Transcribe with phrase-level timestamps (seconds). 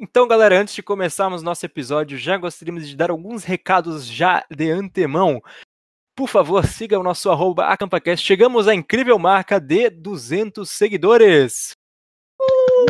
[0.00, 4.70] Então, galera, antes de começarmos nosso episódio, já gostaríamos de dar alguns recados já de
[4.70, 5.40] antemão.
[6.16, 8.24] Por favor, siga o nosso arroba AcampaCast.
[8.24, 11.72] Chegamos à incrível marca de 200 seguidores.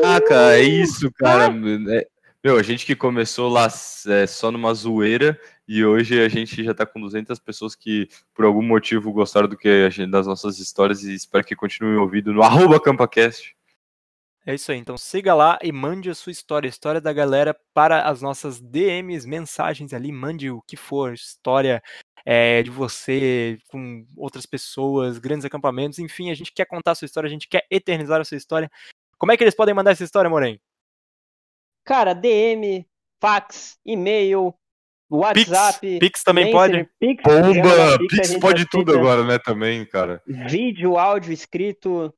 [0.00, 1.52] Caraca, é isso, cara.
[1.90, 2.06] É,
[2.42, 3.68] meu, a gente que começou lá
[4.06, 8.44] é, só numa zoeira e hoje a gente já tá com 200 pessoas que por
[8.44, 12.42] algum motivo gostaram do que gente, das nossas histórias e espero que continuem ouvindo no
[12.42, 13.54] arroba AcampaCast.
[14.46, 17.56] É isso aí, então siga lá e mande a sua história, a história da galera
[17.72, 21.82] para as nossas DMs, mensagens ali, mande o que for, história
[22.26, 27.06] é, de você com outras pessoas, grandes acampamentos, enfim, a gente quer contar a sua
[27.06, 28.70] história, a gente quer eternizar a sua história.
[29.16, 30.60] Como é que eles podem mandar essa história, Moren?
[31.82, 32.86] Cara, DM,
[33.20, 34.54] fax, e-mail,
[35.10, 35.80] WhatsApp.
[35.80, 36.88] Pix, Pix também pode?
[36.98, 37.98] Pix, Bomba!
[38.10, 40.22] Pix, pode tudo agora, né, também, cara.
[40.26, 42.12] Vídeo, áudio, escrito,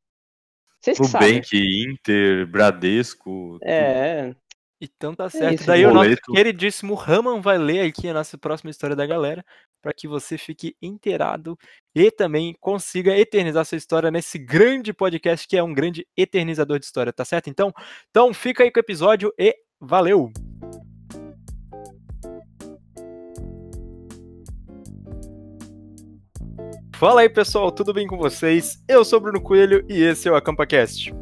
[0.94, 3.58] vocês Nubank, Inter, Bradesco.
[3.62, 4.28] É.
[4.28, 4.36] Tudo.
[4.80, 5.62] Então tá certo.
[5.62, 6.00] É Daí boleto.
[6.00, 9.44] o nosso queridíssimo Raman vai ler aqui a nossa próxima história da galera,
[9.82, 11.58] para que você fique inteirado
[11.94, 16.84] e também consiga eternizar sua história nesse grande podcast que é um grande eternizador de
[16.84, 17.48] história, tá certo?
[17.48, 17.72] Então,
[18.10, 20.30] então fica aí com o episódio e valeu!
[26.98, 28.82] Fala aí pessoal, tudo bem com vocês?
[28.88, 31.14] Eu sou Bruno Coelho e esse é o AcampaCast.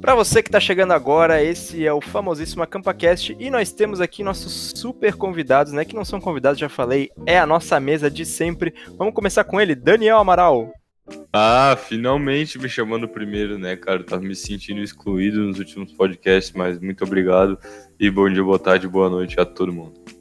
[0.00, 4.22] Para você que está chegando agora, esse é o famosíssimo AcampaCast e nós temos aqui
[4.22, 5.84] nossos super convidados, né?
[5.84, 8.72] Que não são convidados, já falei, é a nossa mesa de sempre.
[8.96, 10.70] Vamos começar com ele, Daniel Amaral.
[11.32, 13.98] Ah, finalmente me chamando primeiro, né, cara?
[13.98, 17.58] Eu tava me sentindo excluído nos últimos podcasts, mas muito obrigado
[17.98, 20.13] e bom dia, boa tarde, boa noite a todo mundo.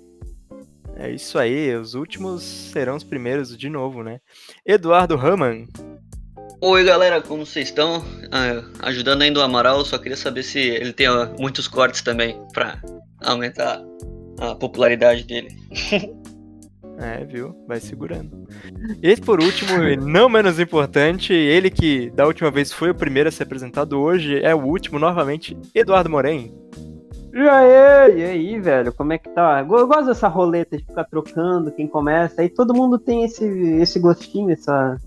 [0.95, 4.19] É isso aí, os últimos serão os primeiros de novo, né?
[4.65, 5.65] Eduardo Raman.
[6.61, 8.03] Oi galera, como vocês estão?
[8.31, 11.07] Ah, ajudando ainda o Amaral, só queria saber se ele tem
[11.39, 12.81] muitos cortes também pra
[13.23, 13.81] aumentar
[14.39, 15.49] a popularidade dele.
[16.95, 17.55] É, viu?
[17.67, 18.47] Vai segurando.
[19.01, 23.29] E por último, e não menos importante, ele que da última vez foi o primeiro
[23.29, 26.53] a ser apresentado, hoje é o último novamente, Eduardo Moren.
[27.33, 29.65] E aí, e aí, velho, como é que tá?
[29.67, 32.41] Eu gosto dessa roleta de ficar trocando quem começa.
[32.41, 33.43] Aí todo mundo tem esse,
[33.81, 34.97] esse gostinho, essa.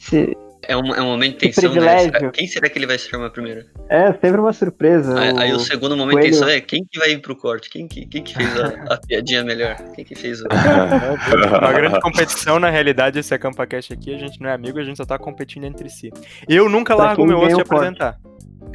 [0.00, 2.10] Esse, é um, é um momento de tensão, né?
[2.32, 3.66] Quem será que ele vai se chamar primeiro?
[3.88, 5.18] É, sempre uma surpresa.
[5.18, 7.68] Aí o, aí o segundo momento de tensão é quem que vai ir pro corte?
[7.68, 9.76] Quem que, quem que fez a, a piadinha melhor?
[9.94, 10.46] Quem que fez o...
[10.46, 14.96] Uma grande competição, na realidade, esse AcampaCast aqui, a gente não é amigo, a gente
[14.96, 16.10] só tá competindo entre si.
[16.48, 18.18] Eu nunca largo meu osso de apresentar.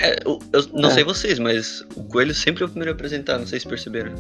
[0.02, 0.94] É, eu, eu não é.
[0.94, 4.14] sei vocês, mas o Coelho sempre é o primeiro a apresentar, não sei se perceberam.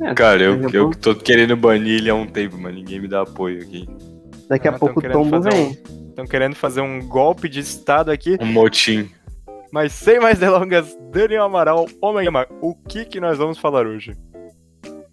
[0.00, 3.22] É, Cara, eu, eu tô querendo banir ele há um tempo, mas ninguém me dá
[3.22, 3.88] apoio aqui.
[4.48, 5.72] Daqui a ah, pouco o tombo vem.
[6.08, 8.36] Estão um, querendo fazer um golpe de estado aqui.
[8.40, 9.08] Um motim.
[9.70, 12.28] Mas sem mais delongas, Daniel Amaral, Homem
[12.60, 14.16] o que, que nós vamos falar hoje?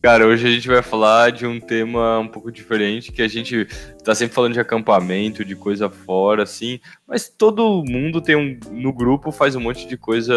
[0.05, 3.65] Cara, hoje a gente vai falar de um tema um pouco diferente, que a gente
[4.03, 8.59] tá sempre falando de acampamento, de coisa fora, assim, mas todo mundo tem um.
[8.69, 10.35] No grupo faz um monte de coisa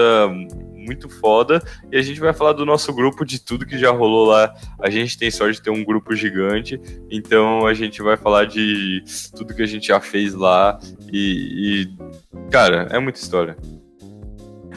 [0.74, 1.62] muito foda,
[1.92, 4.54] e a gente vai falar do nosso grupo, de tudo que já rolou lá.
[4.80, 6.80] A gente tem sorte de ter um grupo gigante,
[7.10, 9.04] então a gente vai falar de
[9.36, 10.78] tudo que a gente já fez lá,
[11.12, 11.84] e.
[11.92, 13.54] e cara, é muita história.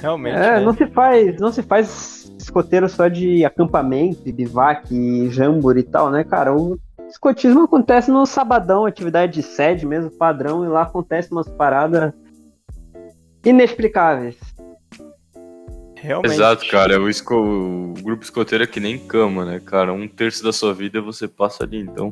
[0.02, 0.36] Realmente.
[0.36, 0.60] É, né?
[0.60, 1.40] não se faz.
[1.40, 4.88] Não se faz escoteiro só de acampamento, bivac,
[5.30, 6.56] jambor e tal, né, cara?
[6.56, 6.80] O
[7.10, 12.14] escotismo acontece no sabadão, atividade de sede mesmo, padrão, e lá acontece umas paradas
[13.46, 14.38] inexplicáveis.
[15.96, 16.34] Realmente.
[16.34, 17.00] Exato, cara.
[17.00, 17.36] O, esco...
[17.36, 19.94] o grupo escoteiro é que nem cama, né, cara?
[19.94, 22.12] Um terço da sua vida você passa ali, então,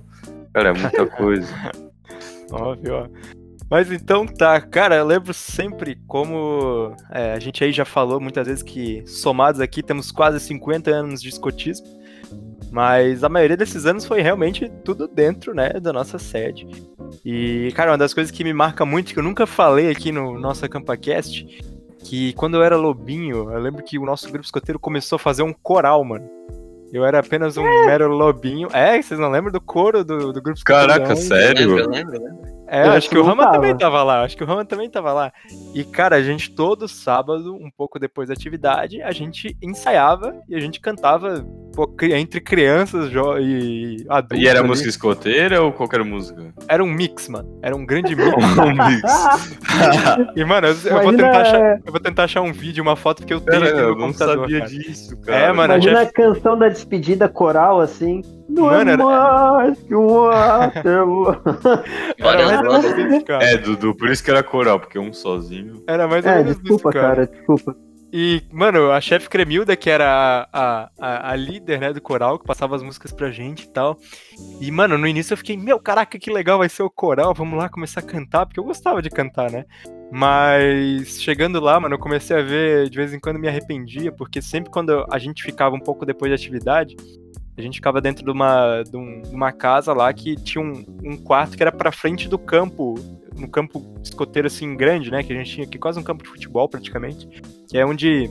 [0.53, 1.47] cara, é muita coisa.
[2.51, 3.38] Óbvio, ó.
[3.69, 8.47] Mas então tá, cara, eu lembro sempre como é, a gente aí já falou muitas
[8.47, 11.85] vezes que somados aqui temos quase 50 anos de escotismo,
[12.71, 16.67] mas a maioria desses anos foi realmente tudo dentro, né, da nossa sede.
[17.23, 20.39] E, cara, uma das coisas que me marca muito, que eu nunca falei aqui no
[20.39, 21.45] nosso AcampaCast,
[22.03, 25.43] que quando eu era lobinho, eu lembro que o nosso grupo escoteiro começou a fazer
[25.43, 26.27] um coral, mano.
[26.91, 27.85] Eu era apenas um é.
[27.85, 28.67] mero lobinho.
[28.73, 30.87] É, vocês não lembram do coro do, do grupo escoteiro?
[30.87, 31.77] Caraca, sério?
[31.77, 32.58] Eu lembro, eu lembro.
[32.69, 33.55] É, eu acho que o Rama tava.
[33.55, 34.23] também tava lá.
[34.23, 35.33] Acho que o Rama também tava lá.
[35.73, 40.55] E, cara, a gente todo sábado, um pouco depois da atividade, a gente ensaiava e
[40.55, 41.43] a gente cantava
[41.73, 43.11] pô, entre crianças
[43.41, 44.39] e adultos.
[44.39, 44.67] E era ali.
[44.67, 46.53] música escoteira ou qualquer música?
[46.67, 47.59] Era um mix, mano.
[47.63, 48.29] Era um grande mix.
[48.37, 49.57] um mix.
[50.35, 51.79] e, mano, eu, eu vou tentar achar, é.
[51.83, 54.35] eu vou tentar achar um vídeo, uma foto que eu tenho aqui no eu computador.
[54.35, 54.71] Eu não sabia cara.
[54.71, 55.37] disso, cara.
[55.37, 55.73] É, mano.
[55.73, 58.21] Imagina a, a canção da despedida coral, assim.
[58.59, 61.27] Não Mano, é mais que um átomo.
[63.41, 65.81] É, Dudu, por isso que era coral, porque um sozinho.
[65.87, 67.07] Era mais ou é, desculpa, cara.
[67.07, 67.75] cara, desculpa.
[68.11, 72.45] E, mano, a chefe Cremilda, que era a, a, a, líder, né, do coral, que
[72.45, 73.97] passava as músicas pra gente e tal.
[74.59, 77.57] E, mano, no início eu fiquei, meu, caraca, que legal vai ser o coral, vamos
[77.57, 79.63] lá começar a cantar, porque eu gostava de cantar, né?
[80.11, 84.41] Mas chegando lá, mano, eu comecei a ver, de vez em quando me arrependia, porque
[84.41, 86.97] sempre quando a gente ficava um pouco depois da atividade,
[87.59, 88.97] a gente ficava dentro de uma, de,
[89.31, 92.95] uma casa lá que tinha um, um quarto que era pra frente do campo
[93.37, 95.23] no campo escoteiro assim grande, né?
[95.23, 97.27] Que a gente tinha aqui quase um campo de futebol praticamente,
[97.69, 98.29] que é onde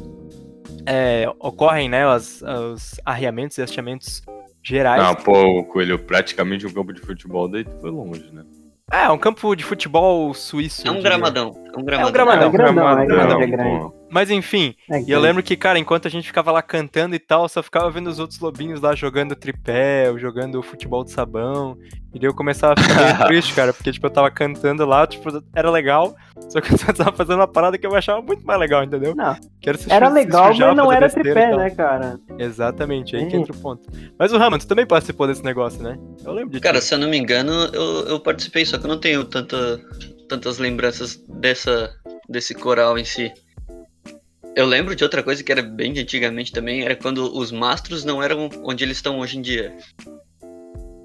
[0.87, 4.23] é, ocorrem, né, os, os arriamentos e hasteamentos
[4.63, 5.03] gerais.
[5.03, 8.45] Ah, pô, Coelho, praticamente um campo de futebol, daí foi longe, né?
[8.91, 10.87] É, um campo de futebol suíço.
[10.87, 11.55] É um gramadão.
[11.75, 12.07] É um gramadão.
[12.07, 12.43] É um gramadão.
[12.43, 13.43] É um gramadão, é gramadão.
[13.43, 13.98] É grande.
[14.11, 17.19] Mas enfim, É e eu lembro que, cara, enquanto a gente ficava lá cantando e
[17.19, 21.11] tal, eu só ficava vendo os outros lobinhos lá jogando tripé, ou jogando futebol de
[21.11, 21.77] sabão.
[22.15, 25.07] E daí eu começava a ficar meio triste, cara, porque, tipo, eu tava cantando lá,
[25.07, 26.17] tipo, era legal,
[26.49, 29.15] só que eu tava fazendo uma parada que eu achava muito mais legal, entendeu?
[29.15, 32.19] Não, Que era, se era se legal, mas não era tripé, né, cara?
[32.39, 33.37] Exatamente, aí que Sim.
[33.39, 33.89] entra o ponto.
[34.19, 35.99] Mas o Raman, tu também participou desse negócio, né?
[36.25, 38.89] Eu lembro de Cara, se eu não me engano, eu, eu participei, só que eu
[38.89, 39.79] não tenho tanta,
[40.29, 41.91] tantas lembranças dessa,
[42.29, 43.33] desse coral em si.
[44.59, 48.05] Eu lembro de outra coisa que era bem de antigamente também, era quando os mastros
[48.05, 49.73] não eram onde eles estão hoje em dia.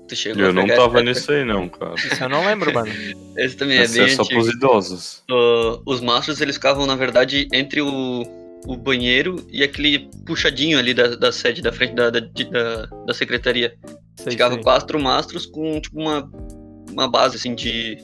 [0.08, 1.94] Tu chegou a Eu não tava nisso aí, não, cara.
[1.94, 2.92] Isso eu não lembro, mano.
[3.38, 4.42] Esse também é Essa bem é só antigo.
[4.42, 5.24] pros idosos.
[5.30, 8.24] Uh, os mastros eles ficavam, na verdade, entre o,
[8.66, 13.14] o banheiro e aquele puxadinho ali da, da sede, da frente da, da, da, da
[13.14, 13.78] secretaria.
[14.16, 14.64] Sei, Ficavam sei.
[14.64, 16.28] quatro mastros com tipo uma,
[16.90, 18.00] uma base assim de.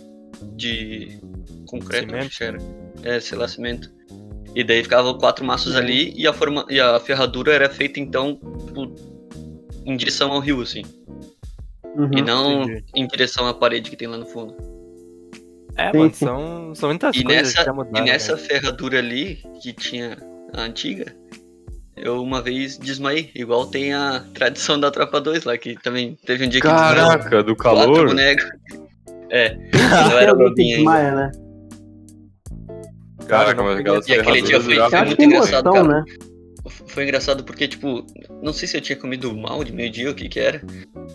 [0.55, 1.17] de
[1.65, 2.27] concreto, Cimento?
[2.27, 2.57] acho que era.
[3.01, 3.89] É, sei lá, cimento.
[4.55, 5.81] E daí ficavam quatro mastros Uhum.
[5.81, 8.95] ali e a, forma, e a ferradura era feita então tipo,
[9.85, 10.83] em direção ao rio, assim.
[11.95, 12.09] Uhum.
[12.17, 12.83] e não entendi.
[12.95, 14.55] em direção à parede que tem lá no fundo.
[15.75, 16.25] É, Sim, mano, sim.
[16.25, 18.05] são, são muitas E coisas nessa, que já e mudaram.
[18.05, 18.37] nessa né?
[18.41, 20.17] ferradura ali, que tinha
[20.53, 21.15] a antiga,
[21.95, 23.31] eu uma vez desmaiei.
[23.35, 26.95] Igual tem a tradição da Tropa 2 lá, que também teve um dia que desmaiou
[27.07, 28.07] Caraca, do quatro calor?
[28.07, 28.45] bonecos.
[29.29, 29.55] É,
[30.11, 30.91] eu era que bobinho ainda.
[30.91, 31.31] desmaia, né?
[33.29, 36.05] Caraca, mas aquelas E aquele dia foi- acho muito que engraçado, emoção, cara.
[36.05, 36.05] né?
[36.87, 38.05] Foi engraçado porque, tipo,
[38.43, 40.61] não sei se eu tinha comido mal de meio-dia, o que que era.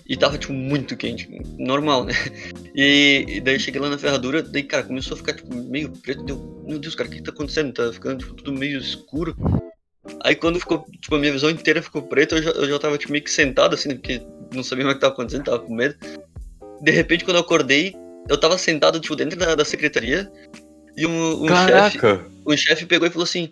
[0.08, 1.28] E tava, tipo, muito quente.
[1.58, 2.12] Normal, né?
[2.76, 5.90] E, e daí eu cheguei lá na ferradura, daí, cara, começou a ficar, tipo, meio
[5.90, 6.25] preto.
[6.25, 7.72] Deu, meu Deus, cara, o que que tá acontecendo?
[7.72, 9.37] Tá ficando, tipo, tudo meio escuro.
[10.25, 12.99] Aí quando ficou, tipo, a minha visão inteira ficou preta, eu já, eu já tava,
[12.99, 13.94] tipo, meio que sentado, assim, né?
[13.94, 14.20] Porque
[14.52, 15.94] não sabia mais o que tava acontecendo, tava com medo.
[16.82, 17.94] De repente, quando eu acordei,
[18.28, 20.28] eu tava sentado, tipo, dentro da, da secretaria.
[20.96, 22.26] E um, um chefe Caraca!
[22.44, 23.50] o chefe pegou e falou assim: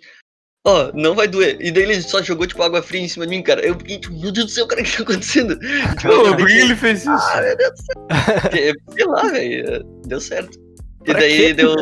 [0.65, 1.57] Ó, não vai doer.
[1.61, 3.61] E daí ele só jogou, tipo, água fria em cima de mim, cara.
[3.67, 5.59] Eu fiquei, tipo, meu Deus do céu, cara, o que tá acontecendo?
[5.99, 7.11] Tipo, Pô, por que ele fez isso?
[7.11, 8.07] ah, meu Deus do céu.
[8.43, 9.85] Porque, Sei lá, velho.
[10.07, 10.57] Deu certo.
[11.03, 11.53] E Pra daí quê?
[11.55, 11.75] deu,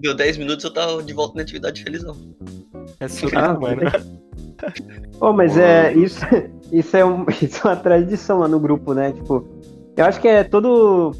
[0.00, 2.14] deu 10 minutos eu tava de volta na atividade felizão.
[3.00, 3.06] É
[3.36, 3.80] Ah, mano.
[5.18, 5.62] Pô, mas Mano.
[5.64, 6.20] é isso,
[6.70, 9.12] isso é um, isso é uma tradição lá no grupo, né?
[9.12, 9.48] Tipo,
[9.96, 11.12] eu acho que é todo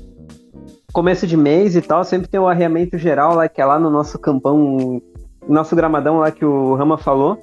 [0.92, 3.90] começo de mês e tal, sempre tem o arreamento geral lá, que é lá no
[3.90, 5.00] nosso campão,
[5.48, 7.38] nosso gramadão lá que o Rama falou.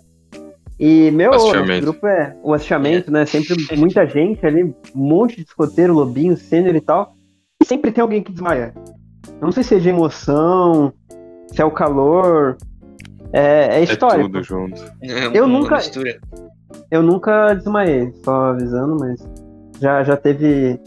[0.79, 1.81] E, meu, Hasteamento.
[1.87, 3.25] grupo é o hasteamento, né?
[3.25, 7.13] Sempre muita gente ali, um monte de escoteiro, lobinho, sênior e tal.
[7.61, 8.73] E sempre tem alguém que desmaia.
[9.27, 10.93] Eu não sei se é de emoção,
[11.51, 12.57] se é o calor.
[13.33, 14.29] É, é É histórico.
[14.29, 14.79] tudo junto.
[15.01, 16.19] É Eu uma nunca- mistura.
[16.91, 19.27] Eu nunca desmaiei, só avisando, mas
[19.81, 20.79] já, já teve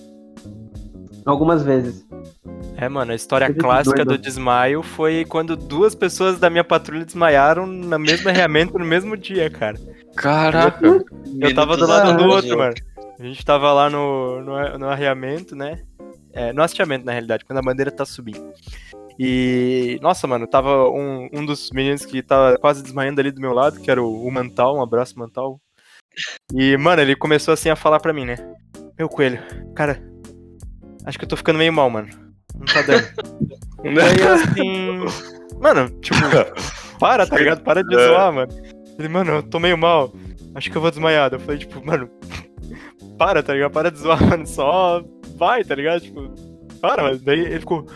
[1.27, 2.07] algumas vezes.
[2.81, 4.17] É, mano, a história de clássica doido.
[4.17, 9.19] do desmaio foi quando duas pessoas da minha patrulha desmaiaram no mesmo arreamento no mesmo
[9.19, 9.79] dia, cara.
[10.17, 10.87] Caraca!
[11.39, 12.75] Eu tava do lado do outro, mano.
[13.19, 15.83] A gente tava lá no, no, no arreamento, né?
[16.33, 18.51] É, no hasteamento, na realidade, quando a bandeira tá subindo.
[19.19, 23.53] E, nossa, mano, tava um, um dos meninos que tava quase desmaiando ali do meu
[23.53, 25.61] lado, que era o, o Mantal, um abraço, Mantal.
[26.55, 28.37] E, mano, ele começou assim a falar pra mim, né?
[28.99, 29.39] Meu coelho,
[29.75, 30.03] cara,
[31.05, 32.30] acho que eu tô ficando meio mal, mano.
[32.59, 33.07] Não tá dando.
[33.85, 35.59] Aí assim.
[35.61, 36.17] Mano, tipo,
[36.99, 37.63] para, tá ligado?
[37.63, 38.07] Para de É.
[38.09, 38.53] zoar, mano.
[38.99, 40.13] Ele, mano, eu tô meio mal.
[40.55, 41.33] Acho que eu vou desmaiar.
[41.33, 42.09] Eu falei, tipo, mano,
[43.19, 43.71] para, tá ligado?
[43.73, 44.47] Para de zoar, mano.
[44.47, 45.03] Só
[45.37, 46.01] vai, tá ligado?
[46.03, 46.31] Tipo,
[46.81, 47.87] para, mas daí ele ficou.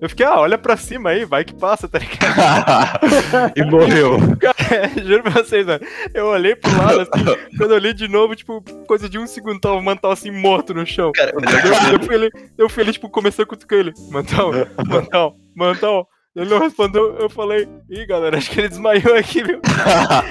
[0.00, 3.52] Eu fiquei, ah, olha pra cima aí, vai que passa, tá ligado?
[3.56, 4.18] e morreu.
[4.38, 5.80] Cara, juro pra vocês, mano.
[6.12, 7.24] Eu olhei pro lado, assim,
[7.56, 10.74] quando eu olhei de novo, tipo, coisa de um segundo, tava o Mantal assim, morto
[10.74, 11.12] no chão.
[11.12, 13.92] Cara, Eu, eu, fui ali, eu fui ali, tipo, comecei a cutucar ele.
[14.10, 14.52] Mantal,
[14.86, 16.08] Mantal, Mantal.
[16.34, 19.58] Ele não respondeu, eu falei, ih, galera, acho que ele desmaiou aqui, viu?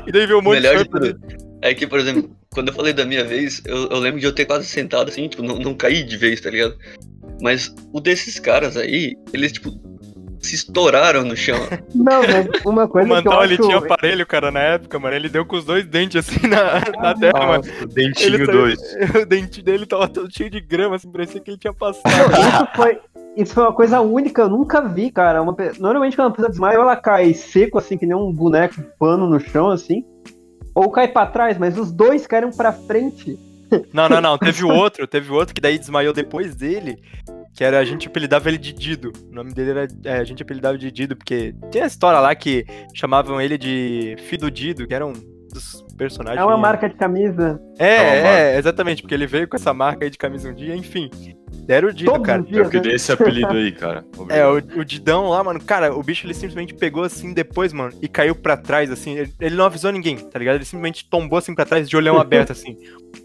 [0.06, 1.14] E daí veio um monte melhor de coisa.
[1.14, 4.26] tudo é que, por exemplo, quando eu falei da minha vez, eu, eu lembro de
[4.28, 6.78] eu ter quase sentado assim, tipo, não, não caí de vez, tá ligado?
[7.42, 9.70] Mas o desses caras aí, eles, tipo,
[10.40, 11.58] se estouraram no chão.
[11.94, 13.64] Não, mas uma O coisa que eu Mantal, ele acho...
[13.64, 15.16] tinha aparelho, cara, na época, mano.
[15.16, 17.64] Ele deu com os dois dentes assim na, na terra, mano.
[17.66, 18.80] Nossa, dentinho Ele tá- 2.
[19.22, 22.06] O dente dele tava todo cheio de grama, assim, parecia que ele tinha passado.
[22.32, 23.00] Isso foi,
[23.36, 25.42] isso foi uma coisa única, eu nunca vi, cara.
[25.42, 28.76] Uma pe- Normalmente quando uma pessoa desmaia, ela cai seco, assim, que nem um boneco
[29.00, 30.06] pano no chão, assim.
[30.76, 33.38] Ou cai pra trás, mas os dois caíram pra frente.
[33.94, 34.38] Não, não, não.
[34.38, 36.98] Teve outro, teve outro que daí desmaiou depois dele.
[37.54, 39.14] Que era, a gente apelidava ele de Dido.
[39.32, 39.88] O nome dele era.
[40.04, 44.18] é, a gente apelidava de Dido, porque tem a história lá que chamavam ele de
[44.28, 46.42] Fido Dido, que era um dos personagens.
[46.42, 47.60] É uma marca de camisa.
[47.80, 50.76] É, É é, exatamente, porque ele veio com essa marca aí de camisa um dia,
[50.76, 51.10] enfim.
[51.66, 52.42] Deram o Dido, Todos cara.
[52.44, 52.66] dias.
[52.66, 54.06] Eu queria esse apelido aí, cara.
[54.30, 57.92] É, o, o Didão lá, mano, cara, o bicho ele simplesmente pegou assim depois, mano,
[58.02, 59.18] e caiu pra trás, assim.
[59.18, 60.56] Ele, ele não avisou ninguém, tá ligado?
[60.56, 62.78] Ele simplesmente tombou assim pra trás de olhão aberto, assim.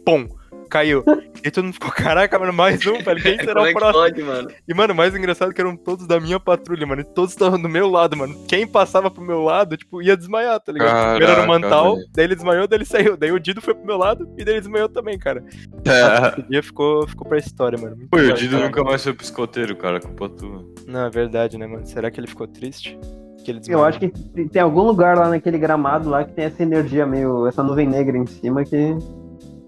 [0.04, 0.26] Pum!
[0.70, 1.04] Caiu.
[1.44, 3.20] E todo mundo ficou, caraca, mano, mais um, velho.
[3.22, 4.02] Quem será é o que próximo?
[4.04, 4.48] pode, mano?
[4.68, 7.00] E, mano, o mais engraçado é que eram todos da minha patrulha, mano.
[7.00, 8.34] E todos estavam do meu lado, mano.
[8.46, 10.90] Quem passava pro meu lado, tipo, ia desmaiar, tá ligado?
[11.16, 12.08] Primeiro era o Caraca, Mantal, velho.
[12.14, 13.16] daí ele desmaiou, daí ele saiu.
[13.16, 15.42] Daí o Dido foi pro meu lado e daí ele desmaiou também, cara.
[15.86, 16.28] É.
[16.40, 17.96] Esse dia ficou, ficou pra história, mano.
[17.96, 18.64] Muito Pô, e o Dido cara.
[18.66, 19.98] nunca mais foi pro escoteiro, cara.
[20.00, 20.64] Culpa tua.
[20.86, 21.86] Não, é verdade, né, mano?
[21.86, 22.98] Será que ele ficou triste?
[23.44, 24.08] Que ele Eu acho que
[24.50, 27.46] tem algum lugar lá naquele gramado lá que tem essa energia meio.
[27.46, 28.94] essa nuvem negra em cima que.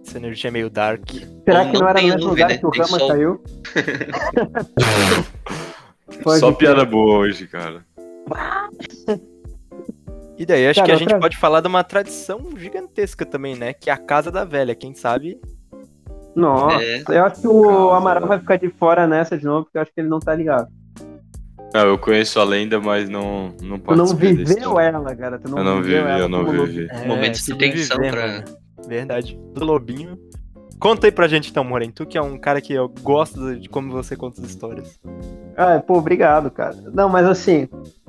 [0.06, 1.02] Essa energia é meio dark.
[1.44, 2.58] Será que não não era no mesmo lugar né?
[2.58, 3.08] que o Tem Rama sol.
[3.08, 3.42] caiu?
[6.22, 6.56] Pode Só ser.
[6.58, 7.84] piada boa hoje, cara.
[10.38, 13.72] E daí, acho Cara, que a gente pode falar de uma tradição gigantesca também, né?
[13.74, 15.38] Que é a Casa da Velha, quem sabe?
[16.34, 17.02] Nossa, É.
[17.06, 17.90] eu acho que o.
[17.90, 20.34] Amaral vai ficar de fora nessa de novo, porque eu acho que ele não tá
[20.34, 20.66] ligado.
[21.72, 25.38] Não, eu conheço a lenda, mas não, não Tu não viveu ela, cara.
[25.38, 26.88] Tu não Eu não viveu vivi, ela eu não vivi.
[27.06, 28.44] Momentos se de tensão pra- mano.
[28.86, 29.38] Verdade.
[29.54, 30.18] Do Lobinho.
[30.80, 31.90] Conta aí pra gente então, Moren.
[31.90, 34.98] Tu que é um cara que eu gosto de como você conta as histórias.
[35.56, 36.74] Ah, pô, obrigado, cara.
[36.92, 37.68] Não, mas assim,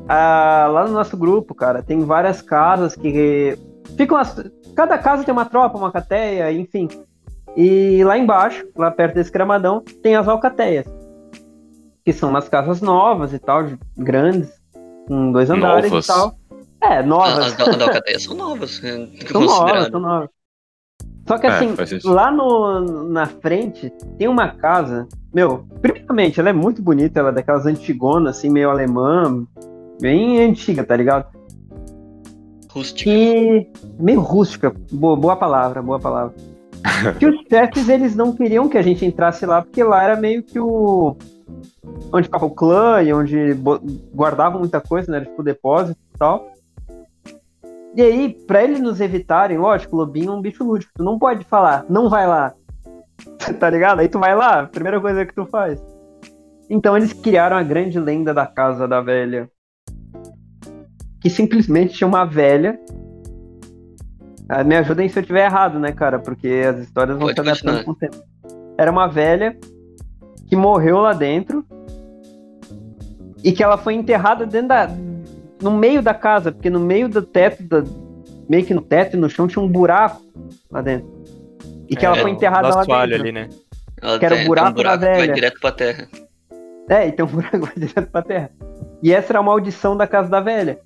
[0.10, 3.58] ah, lá no nosso grupo, cara, tem várias casas que
[3.96, 4.18] ficam.
[4.18, 4.44] as-
[4.76, 6.88] Cada casa tem uma tropa, uma cateia, enfim.
[7.56, 10.88] E lá embaixo, lá perto desse gramadão, tem as alcateias.
[12.04, 14.50] Que são umas casas novas e tal, de- grandes,
[15.08, 16.06] com dois andares Novas?
[16.06, 16.36] e tal.
[16.82, 17.54] É, As novas.
[17.54, 20.30] da, da Alcateia são novas, é, São novas, são novas.
[21.28, 25.08] Só que É, assim, lá no, na frente tem uma casa.
[25.34, 29.46] Meu, primeiramente, ela é muito bonita, ela é daquelas antigonas, assim, meio alemã,
[30.00, 31.28] bem antiga, tá ligado?
[32.70, 33.10] Rústica.
[33.10, 33.70] Que.
[34.00, 36.34] meio rústica, boa, boa palavra, boa palavra.
[37.18, 40.44] que os chefes, eles não queriam que a gente entrasse lá, porque lá era meio
[40.44, 41.16] que o.
[42.12, 43.56] onde ficava o clã e onde
[44.14, 45.22] guardavam muita coisa, né?
[45.22, 46.53] Tipo, depósito e tal.
[47.96, 50.92] E aí, pra eles nos evitarem, lógico, o lobinho é um bicho lúdico.
[50.96, 52.54] Tu não pode falar, não vai lá.
[53.60, 54.00] tá ligado?
[54.00, 55.84] Aí tu vai lá, primeira coisa que tu faz.
[56.70, 59.50] Então eles criaram a grande lenda da casa da velha.
[61.22, 62.80] Que simplesmente tinha uma velha.
[64.50, 66.20] Ah, me ajudem se eu tiver errado, né, cara?
[66.20, 68.18] Porque as histórias vão se adaptando com o tempo.
[68.78, 69.58] Era uma velha
[70.48, 71.66] que morreu lá dentro.
[73.44, 74.90] E que ela foi enterrada dentro da.
[75.64, 77.84] No meio da casa, porque no meio do teto, da,
[78.50, 80.22] meio que no teto e no chão tinha um buraco
[80.70, 81.08] lá dentro.
[81.90, 82.94] E que ela É, foi enterrada lá dentro.
[83.22, 83.50] ali, né?
[84.02, 85.34] Ela que era o buraco um buraco da que vai velha.
[85.34, 86.08] direto pra terra.
[86.90, 88.50] É, então o buraco vai direto pra terra.
[89.02, 90.80] E essa era a maldição da casa da velha.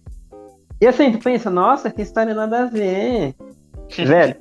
[0.79, 3.33] E assim, tu pensa, nossa, que história nada a ver.
[3.97, 4.35] Velho,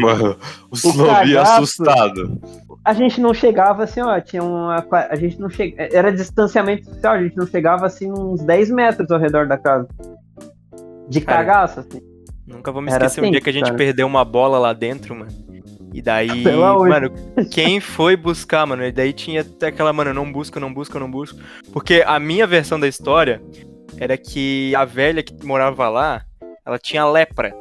[0.00, 0.36] Mano,
[0.70, 1.52] o cagaço.
[1.54, 2.40] assustado.
[2.84, 4.84] A gente não chegava assim, ó, tinha uma.
[5.10, 5.88] A gente não chegava.
[5.92, 9.88] Era distanciamento social, a gente não chegava assim uns 10 metros ao redor da casa.
[11.08, 12.00] De Cara, cagaço, assim.
[12.46, 13.76] Nunca vou me esquecer um assim, dia que a gente cara.
[13.76, 15.32] perdeu uma bola lá dentro, mano.
[15.94, 17.10] E daí, mano,
[17.50, 18.84] quem foi buscar, mano?
[18.84, 21.38] E daí tinha até aquela, mano, não busca, não busca, não busca.
[21.72, 23.40] Porque a minha versão da história
[23.98, 26.22] era que a velha que morava lá,
[26.66, 27.54] ela tinha lepra.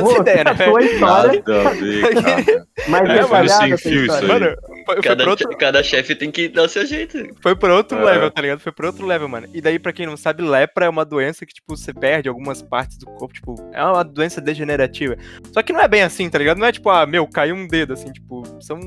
[0.00, 0.50] Pô, ideia, né?
[0.50, 2.66] a história, Nada a ver, cara.
[2.88, 4.26] mas É, é, foi no sem fio isso aí.
[4.26, 7.18] Mano, foi, foi Cada, outro, cada chefe tem que dar o seu jeito.
[7.42, 8.04] Foi pra outro É.
[8.04, 8.60] level, tá ligado?
[8.60, 9.48] Foi pra outro level, mano.
[9.52, 12.62] E daí, pra quem não sabe, lepra é uma doença que, tipo, você perde algumas
[12.62, 15.16] partes do corpo, tipo, é uma doença degenerativa.
[15.52, 16.58] Só que não é bem assim, tá ligado?
[16.58, 18.78] Não é tipo, ah, meu, caiu um dedo, assim, tipo, são.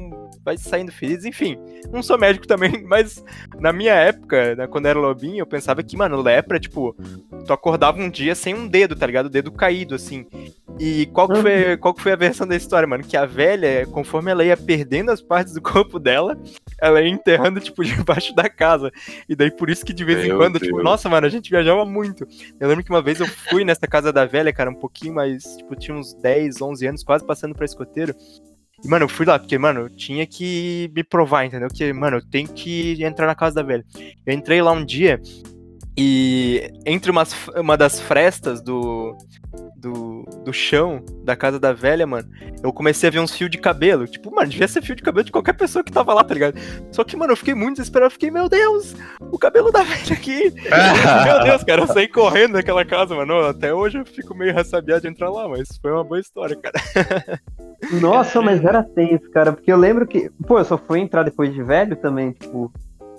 [0.43, 1.57] Vai saindo feridas, enfim.
[1.91, 3.23] Não sou médico também, mas
[3.59, 6.95] na minha época, né, quando era lobinho, eu pensava que, mano, lepra, tipo,
[7.45, 9.27] tu acordava um dia sem um dedo, tá ligado?
[9.27, 10.25] O dedo caído, assim.
[10.79, 13.03] E qual que, foi, qual que foi a versão da história, mano?
[13.03, 16.37] Que a velha, conforme ela ia perdendo as partes do corpo dela,
[16.81, 18.91] ela ia enterrando, tipo, debaixo da casa.
[19.29, 20.83] E daí por isso que de vez em Meu quando, tipo, Deus.
[20.83, 22.27] nossa, mano, a gente viajava muito.
[22.59, 25.43] Eu lembro que uma vez eu fui nessa casa da velha, cara, um pouquinho mais,
[25.57, 28.15] tipo, tinha uns 10, 11 anos, quase passando pra escoteiro.
[28.83, 31.69] E, mano, eu fui lá, porque, mano, eu tinha que me provar, entendeu?
[31.69, 33.85] Que, mano, eu tenho que entrar na casa da velha.
[34.25, 35.21] Eu entrei lá um dia
[35.97, 39.15] e entre umas, uma das frestas do,
[39.83, 42.27] do, do chão da casa da velha, mano,
[42.63, 44.07] eu comecei a ver uns fios de cabelo.
[44.07, 46.57] Tipo, mano, devia ser fio de cabelo de qualquer pessoa que tava lá, tá ligado?
[46.89, 48.07] Só que, mano, eu fiquei muito desesperado.
[48.07, 50.53] Eu fiquei, meu Deus, o cabelo da velha aqui.
[51.25, 53.45] meu Deus, cara, eu saí correndo daquela casa, mano.
[53.45, 57.41] Até hoje eu fico meio ressabiado de entrar lá, mas foi uma boa história, cara.
[57.99, 61.53] Nossa, mas era tenso, cara, porque eu lembro que, pô, eu só fui entrar depois
[61.53, 62.71] de velho também, tipo,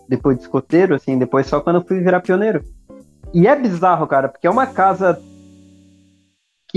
[0.09, 2.65] depois de escoteiro, assim, depois só quando eu fui virar pioneiro.
[3.35, 5.21] E é bizarro, cara, porque é uma casa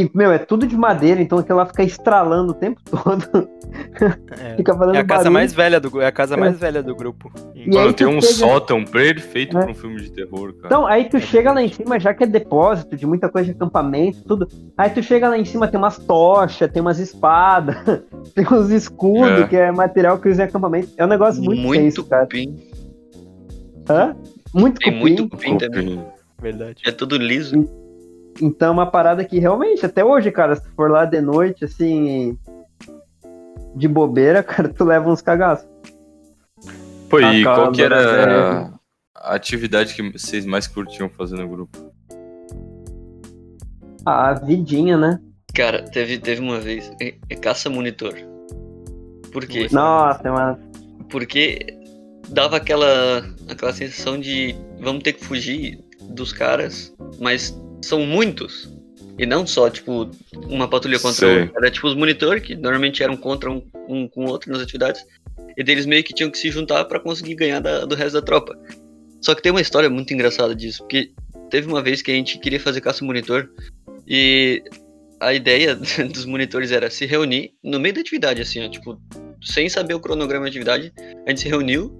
[0.06, 3.50] que, meu, é tudo de madeira, então aquilo lá fica estralando o tempo todo.
[4.40, 5.34] É, fica fazendo é a casa barulho.
[5.34, 6.38] mais velha do, é a casa É.
[6.38, 7.32] mais velha do grupo.
[7.56, 9.62] E Mano, tem um chega- sótão perfeito É.
[9.62, 10.68] pra um filme de terror, cara.
[10.68, 13.56] Então, aí tu chega lá em cima, já que é depósito de muita coisa de
[13.56, 14.48] acampamento, tudo.
[14.78, 17.76] Aí tu chega lá em cima, tem umas tochas, tem umas espadas,
[18.36, 19.48] tem uns escudos, É.
[19.48, 20.90] que é material que usa em acampamento.
[20.96, 22.28] É um negócio muito, Muito tenso, cara.
[23.90, 24.16] Hã?
[24.54, 25.00] Muito Tem cupim.
[25.02, 25.98] muito cupim também.
[25.98, 26.04] Cupim.
[26.42, 26.84] Verdade.
[26.86, 27.68] É tudo liso.
[28.42, 31.66] Então, é uma parada que realmente, até hoje, cara, se tu for lá de noite,
[31.66, 32.38] assim,
[33.76, 35.68] de bobeira, cara, tu leva uns cagaços.
[37.10, 38.74] Pô, A e qual casa que era velha.
[39.16, 41.78] a atividade que vocês mais curtiam fazer no grupo?
[44.06, 45.20] Ah, vidinha, né?
[45.54, 46.92] Cara, teve, teve uma vez.
[47.02, 48.14] É, é caça monitor.
[49.32, 49.68] Por quê?
[49.72, 50.58] Nossa, mas.
[51.10, 51.78] Porque
[52.30, 55.80] dava aquela, aquela sensação de vamos ter que fugir
[56.10, 58.70] dos caras, mas são muitos.
[59.20, 60.10] E não só, tipo,
[60.48, 61.42] uma patrulha contra Sei.
[61.42, 61.54] outra.
[61.58, 65.04] Era tipo os monitor, que normalmente eram contra um, um com o outro nas atividades.
[65.58, 68.22] E deles meio que tinham que se juntar pra conseguir ganhar da- do resto da
[68.22, 68.56] tropa.
[69.22, 71.12] Só que tem uma história muito engraçada disso, porque
[71.50, 73.50] teve uma vez que a gente queria fazer caça monitor
[74.08, 74.64] e
[75.20, 75.76] a ideia
[76.14, 79.02] dos monitores era se reunir no meio da atividade, assim, ó, tipo,
[79.42, 80.94] sem saber o cronograma da atividade,
[81.26, 81.92] a gente se reuniu,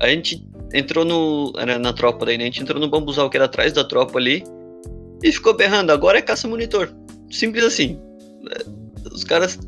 [0.00, 1.52] a gente entrou no.
[1.58, 2.44] Era na tropa daí, né?
[2.44, 4.42] A gente entrou no bambuzal que era atrás da tropa ali
[5.24, 6.94] e ficou berrando, agora é caça monitor.
[7.30, 7.98] Simples assim.
[9.12, 9.58] Os caras.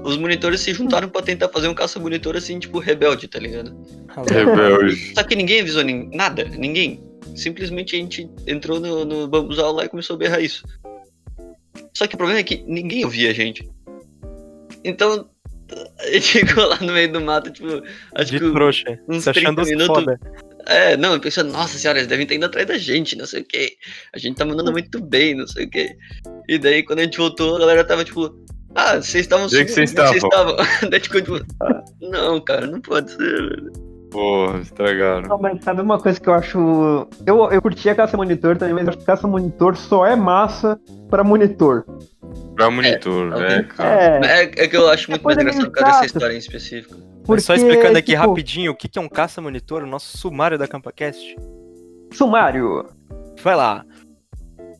[0.00, 3.76] Os monitores se juntaram pra tentar fazer um caça monitor assim, tipo, rebelde, tá ligado?
[4.28, 5.14] Rebelde.
[5.14, 7.00] Só que ninguém avisou nin- nada, ninguém.
[7.36, 10.64] Simplesmente a gente entrou no, no bambuzal lá e começou a berrar isso.
[11.96, 13.70] Só que o problema é que ninguém ouvia a gente.
[14.82, 15.28] Então,
[16.00, 17.68] a gente ficou lá no meio do mato, tipo,
[18.14, 18.98] acho De que trouxa.
[19.08, 19.86] uns Se achando 30 minutos.
[20.04, 20.20] foda.
[20.70, 23.40] É, não, eu pensando, nossa senhora, eles devem estar indo atrás da gente, não sei
[23.40, 23.76] o quê.
[24.14, 25.96] A gente tá mandando muito bem, não sei o quê.
[26.48, 28.32] E daí, quando a gente voltou, a galera tava tipo,
[28.76, 30.56] ah, vocês estavam Onde é que vocês estavam?
[30.88, 31.40] daí ficou tipo,
[32.00, 33.72] não, cara, não pode ser, velho.
[34.12, 35.28] Pô, estragaram.
[35.28, 37.08] Não, mas sabe uma coisa que eu acho.
[37.26, 40.14] Eu, eu curti a caça monitor também, mas eu acho que caça monitor só é
[40.14, 40.78] massa
[41.08, 41.84] pra monitor.
[42.54, 44.26] Pra monitor, É, é, cara.
[44.26, 47.09] É, É, é que eu acho muito mais engraçado por causa dessa história em específico.
[47.26, 50.16] Mas só porque, explicando aqui tipo, rapidinho o que que é um caça-monitor, o nosso
[50.18, 51.36] sumário da CampaCast.
[52.12, 52.86] Sumário.
[53.42, 53.84] Vai lá.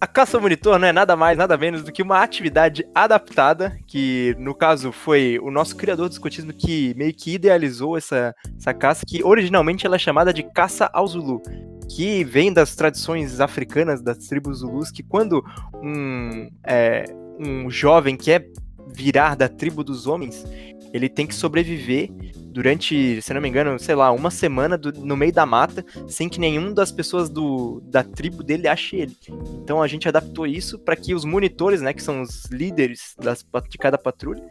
[0.01, 4.55] A caça-monitor não é nada mais, nada menos do que uma atividade adaptada, que no
[4.55, 9.23] caso foi o nosso criador do escotismo que meio que idealizou essa, essa caça, que
[9.23, 11.43] originalmente ela é chamada de caça ao Zulu,
[11.87, 15.45] que vem das tradições africanas das tribos Zulus, que quando
[15.83, 17.05] um, é,
[17.39, 18.47] um jovem quer
[18.95, 20.47] virar da tribo dos homens,
[20.93, 22.09] ele tem que sobreviver
[22.53, 26.29] durante, se não me engano, sei lá, uma semana do- no meio da mata, sem
[26.29, 29.17] que nenhum das pessoas do, da tribo dele ache ele.
[29.63, 33.47] Então a gente adaptou isso para que os monitores, né, que são os líderes das,
[33.69, 34.43] de cada patrulha,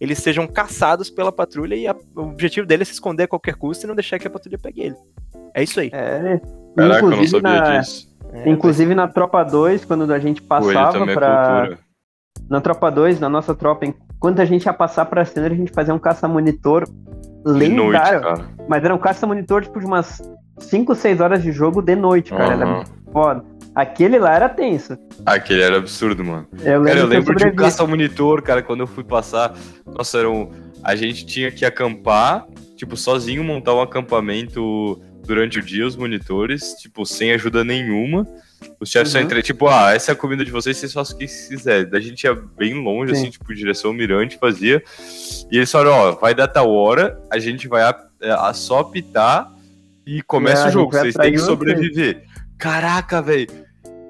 [0.00, 3.54] eles sejam caçados pela patrulha e a- o objetivo dele é se esconder a qualquer
[3.54, 4.96] custo e não deixar que a patrulha pegue ele.
[5.54, 5.90] É isso aí.
[5.92, 6.40] É.
[6.76, 8.12] Caraca, eu não inclusive sabia na, disso.
[8.32, 11.78] É, inclusive na Tropa 2, quando a gente passava também é.
[12.50, 13.86] Na Tropa 2, na nossa tropa,
[14.24, 16.88] enquanto a gente ia passar pra cena, a gente fazia um caça-monitor
[17.44, 18.22] noite, lendário.
[18.22, 18.48] cara.
[18.66, 20.22] mas era um caça-monitor, tipo, de umas
[20.58, 22.54] 5, 6 horas de jogo de noite, cara.
[22.54, 22.84] Era Aham.
[23.12, 23.44] foda.
[23.74, 24.96] Aquele lá era tenso.
[25.26, 26.46] Aquele era absurdo, mano.
[26.62, 29.52] Eu lembro, Cara, eu lembro de um caça-monitor, cara, quando eu fui passar.
[29.84, 30.48] Nossa, era um...
[30.82, 36.74] a gente tinha que acampar, tipo, sozinho montar um acampamento durante o dia, os monitores,
[36.74, 38.26] tipo, sem ajuda nenhuma.
[38.80, 39.24] Os chefes só Uhum.
[39.24, 41.88] entram, tipo, ah, essa é a comida de vocês, vocês façam o que vocês quiserem.
[41.88, 43.22] Daí a gente ia bem longe, Sim.
[43.22, 44.82] assim, tipo, direção Mirante, fazia.
[45.50, 47.94] E eles falaram, ó, vai dar tal hora, a gente vai a,
[48.48, 49.50] a só apitar
[50.06, 51.46] e começa É, o jogo, vocês têm que vocês.
[51.46, 52.24] sobreviver.
[52.58, 53.46] Caraca, velho.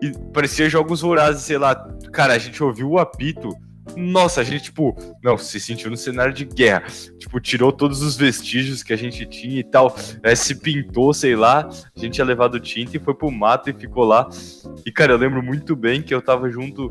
[0.02, 1.74] E parecia jogos vorazes, sei lá.
[2.12, 3.48] Cara, a gente ouviu o apito.
[3.96, 6.84] Nossa, a gente, tipo, não, se sentiu no cenário de guerra.
[7.18, 9.94] Tipo, tirou todos os vestígios que a gente tinha e tal.
[10.22, 11.68] né, se pintou, sei lá.
[11.68, 14.28] A gente tinha levado tinta e foi pro mato e ficou lá.
[14.84, 16.90] E, cara, eu lembro muito bem que eu tava junto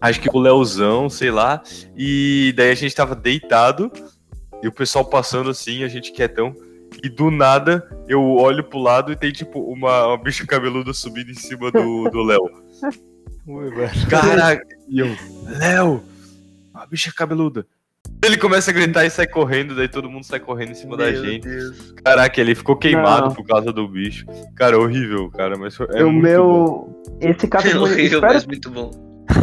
[0.00, 1.62] acho que o Leozão, sei lá,
[1.96, 3.90] e daí a gente tava deitado,
[4.62, 6.54] e o pessoal passando assim, a gente quietão,
[7.02, 11.30] e do nada eu olho pro lado e tem tipo uma, uma bicha cabeluda subindo
[11.30, 12.50] em cima do do Léo.
[14.90, 15.06] E eu,
[15.58, 16.02] Léo,
[16.74, 17.66] a bicha cabeluda.
[18.24, 21.04] Ele começa a gritar e sai correndo, daí todo mundo sai correndo em cima da
[21.10, 21.48] Meu gente.
[21.48, 21.92] Deus.
[22.04, 23.34] Caraca, ele ficou queimado Não.
[23.34, 24.26] por causa do bicho.
[24.54, 26.28] Cara, horrível, cara, mas foi- é o muito bom.
[26.28, 27.02] meu.
[27.20, 28.90] Esse caso É horrível, espero, mas muito bom.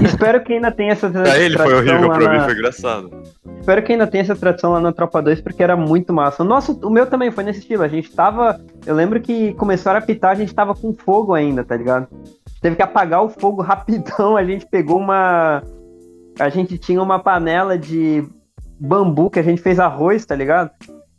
[0.03, 3.23] espero que ainda tenha essa Pra ele foi tradição horrível, pra mim na- foi engraçado.
[3.59, 6.43] Espero que ainda tenha essa tradição lá na Tropa 2, porque era muito massa.
[6.43, 7.81] O nosso, o meu também foi nesse estilo.
[7.81, 8.59] A gente tava.
[8.85, 12.07] Eu lembro que começaram a pitar, a gente tava com fogo ainda, tá ligado?
[12.65, 14.35] Teve que apagar o fogo rapidão.
[14.35, 15.61] A gente pegou uma.
[16.39, 18.27] A gente tinha uma panela de
[18.79, 20.71] bambu que a gente fez arroz, tá ligado?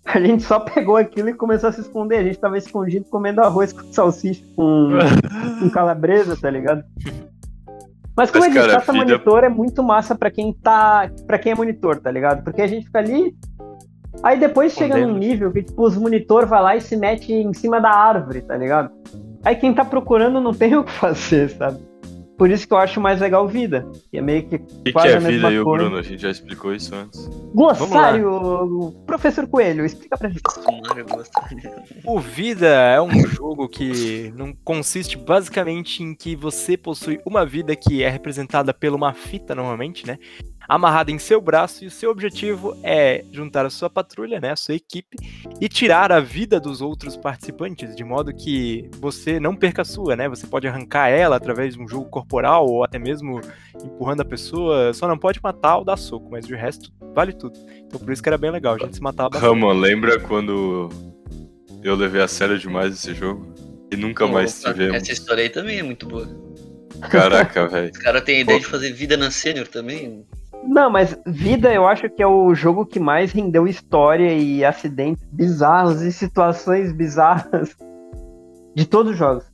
[0.04, 2.18] A gente só pegou aquilo e começou a se esconder.
[2.18, 4.88] A gente tava escondido comendo arroz com salsicha, com,
[5.60, 6.82] com calabresa, tá ligado?
[8.16, 11.08] Mas como Mas, caça vida- monitor é muito massa pra quem tá.
[11.28, 12.42] para quem é monitor, tá ligado?
[12.42, 13.36] Porque a gente fica ali.
[14.20, 17.54] Aí depois chega num nível que, tipo, os monitor vai lá e se mete em
[17.54, 18.90] cima da árvore, tá ligado?
[19.46, 21.78] Aí quem tá procurando não tem o que fazer, sabe?
[22.36, 23.90] Por isso que eu acho mais legal vida.
[24.10, 24.56] Que é meio que.
[24.56, 25.58] O que, é a mesma vida aí.
[25.64, 25.96] Bruno?
[25.96, 27.26] A gente já explicou isso antes.
[27.54, 28.92] Glossário!
[29.06, 30.42] Professor Coelho, explica pra gente.
[32.04, 37.74] O Vida é um jogo que não consiste basicamente em que você possui uma vida
[37.74, 40.18] que é representada por uma fita normalmente, né?
[40.68, 44.56] Amarrada em seu braço e o seu objetivo é juntar a sua patrulha, né, a
[44.56, 45.16] sua equipe
[45.60, 50.16] e tirar a vida dos outros participantes, de modo que você não perca a sua,
[50.16, 50.28] né?
[50.28, 53.40] Você pode arrancar ela através de um jogo corporal ou até mesmo
[53.84, 57.58] empurrando a pessoa, só não pode matar ou dar soco, mas de resto vale tudo.
[57.86, 59.48] Então por isso que era bem legal, a gente se matava bastante.
[59.48, 60.88] Rama, lembra quando
[61.82, 63.54] eu levei a sério demais esse jogo?
[63.92, 64.96] E nunca mais tivemos.
[64.96, 66.28] Essa história aí também é muito boa.
[67.10, 67.92] Caraca, velho.
[67.92, 70.26] Os caras têm a ideia de fazer vida na sênior também.
[70.66, 75.24] Não, mas Vida eu acho que é o jogo que mais rendeu história e acidentes
[75.32, 77.76] bizarros e situações bizarras
[78.74, 79.44] de todos os jogos.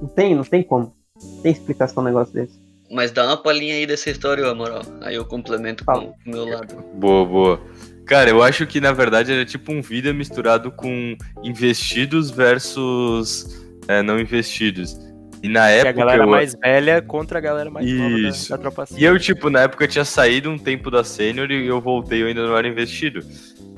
[0.00, 0.94] Não tem, não tem como.
[1.20, 2.58] Não tem explicação um negócio desse.
[2.90, 4.82] Mas dá uma palhinha aí dessa história, Amaral.
[5.02, 6.06] Aí eu complemento com Fala.
[6.26, 6.76] o meu lado.
[6.94, 7.60] Boa, boa.
[8.06, 14.02] Cara, eu acho que na verdade era tipo um vida misturado com investidos versus é,
[14.02, 14.98] não investidos.
[15.42, 15.88] E na Que época.
[15.90, 18.50] a galera eu- mais velha contra a galera mais nova Isso.
[18.50, 21.66] da, da tropa E eu, tipo, na época tinha saído um tempo da sênior e
[21.66, 23.20] eu voltei, eu ainda não era investido.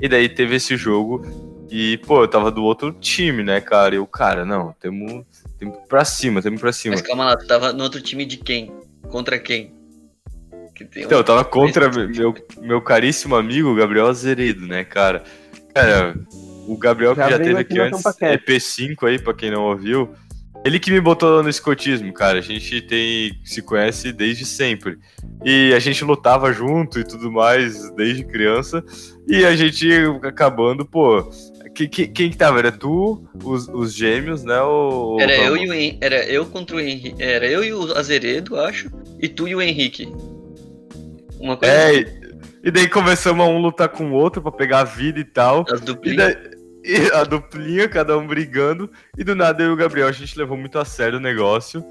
[0.01, 1.23] E daí teve esse jogo
[1.69, 3.93] e, pô, eu tava do outro time, né, cara?
[3.93, 5.23] E eu, cara, não, temos
[5.59, 6.95] temos pra cima, temos pra cima.
[6.95, 8.71] Mas calma lá, tu tava no outro time de quem?
[9.09, 9.71] Contra quem?
[10.73, 15.23] Que tem um- Então, eu tava contra meu, meu caríssimo amigo Gabriel Azeredo, né, cara?
[15.75, 16.15] Cara,
[16.67, 18.43] o Gabriel que Já já teve aqui aqui antes, Tampacast.
[18.47, 20.11] EP5 aí, pra quem não ouviu.
[20.63, 22.37] Ele que me botou no escotismo, cara.
[22.37, 24.99] A gente tem se conhece desde sempre.
[25.43, 28.83] E a gente lutava junto e tudo mais desde criança.
[29.27, 29.87] E a gente
[30.23, 31.27] acabando, pô.
[31.73, 32.59] que- que- quem que tava?
[32.59, 34.55] Era tu, os, os gêmeos, né?
[34.55, 37.15] Era eu, e o Hen- era eu contra o Henrique.
[37.23, 38.91] Era eu e o Azeredo, acho.
[39.21, 40.05] E tu e o Henrique.
[41.39, 42.05] Uma coisa É, assim,
[42.63, 45.65] e, daí começamos a um lutar com o outro pra pegar a vida e tal.
[45.71, 46.35] as duplinhas.
[46.83, 48.89] E a duplinha, cada um brigando.
[49.17, 51.83] E do nada eu e o Gabriel, a gente levou muito a sério o negócio.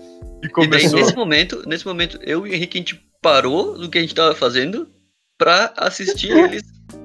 [0.42, 0.98] E E daí, começou.
[0.98, 4.14] nesse momento, nesse momento, eu e o Henrique, a gente parou do que a gente
[4.14, 4.88] tava fazendo
[5.38, 6.62] pra assistir eles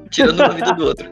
[0.10, 1.10] tirando uma vida do outro.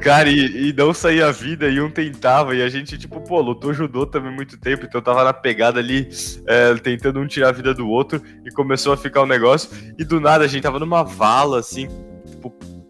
[0.00, 3.40] Cara, e, e não saía a vida, e um tentava, e a gente, tipo, pô,
[3.40, 6.08] lutou judô também muito tempo, então tava na pegada ali,
[6.46, 10.04] é, tentando um tirar a vida do outro, e começou a ficar um negócio, e
[10.04, 11.88] do nada a gente tava numa vala, assim,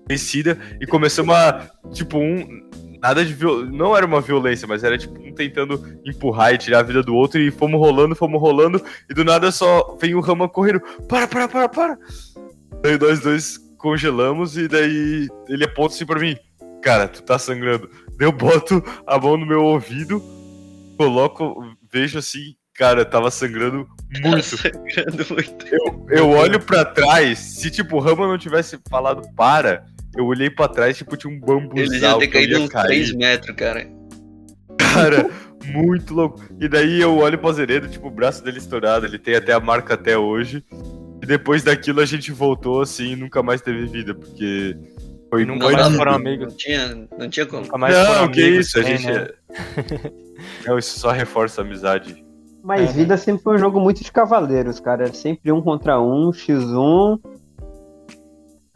[0.07, 2.63] descida, e começamos a, tipo, um.
[3.01, 3.67] Nada de viol...
[3.67, 7.15] Não era uma violência, mas era tipo um tentando empurrar e tirar a vida do
[7.15, 10.81] outro, e fomos rolando, fomos rolando, e do nada só vem o Rama correndo.
[11.07, 11.99] Para, para, para, para!
[12.83, 16.37] Daí nós dois congelamos, e daí ele aponta assim pra mim
[16.85, 17.89] cara, tu tá sangrando.
[18.19, 20.23] Daí Eu boto a mão no meu ouvido,
[20.99, 23.89] coloco, vejo assim, cara, tava sangrando
[24.23, 24.57] Tá muito.
[24.57, 25.67] sangrando muito.
[25.67, 29.87] Eu, eu olho pra trás, se tipo o Rama não tivesse falado para,
[30.17, 32.87] eu olhei pra trás, tipo, tinha um bambuzal Ele já ter caído uns cair.
[32.87, 33.87] 3 metros, cara.
[34.79, 35.31] Cara,
[35.67, 36.43] muito louco.
[36.61, 39.61] E daí eu olho pro Azeredo, tipo, o braço dele estourado, ele tem até a
[39.61, 40.65] marca até hoje.
[41.23, 44.77] E depois daquilo a gente voltou assim e nunca mais teve vida, porque
[45.31, 46.47] foi Nunca foi mais de- foram não, amigos.
[46.49, 47.63] Não tinha, não tinha como.
[47.63, 49.07] Nunca mais foram Não, que amigos isso, a gente.
[49.07, 49.29] né?
[50.67, 52.23] Não, isso só reforça a amizade.
[52.63, 52.93] Mas É.
[52.93, 55.13] Vida sempre foi um jogo muito de cavaleiros, cara.
[55.15, 57.19] Sempre um contra um, x1.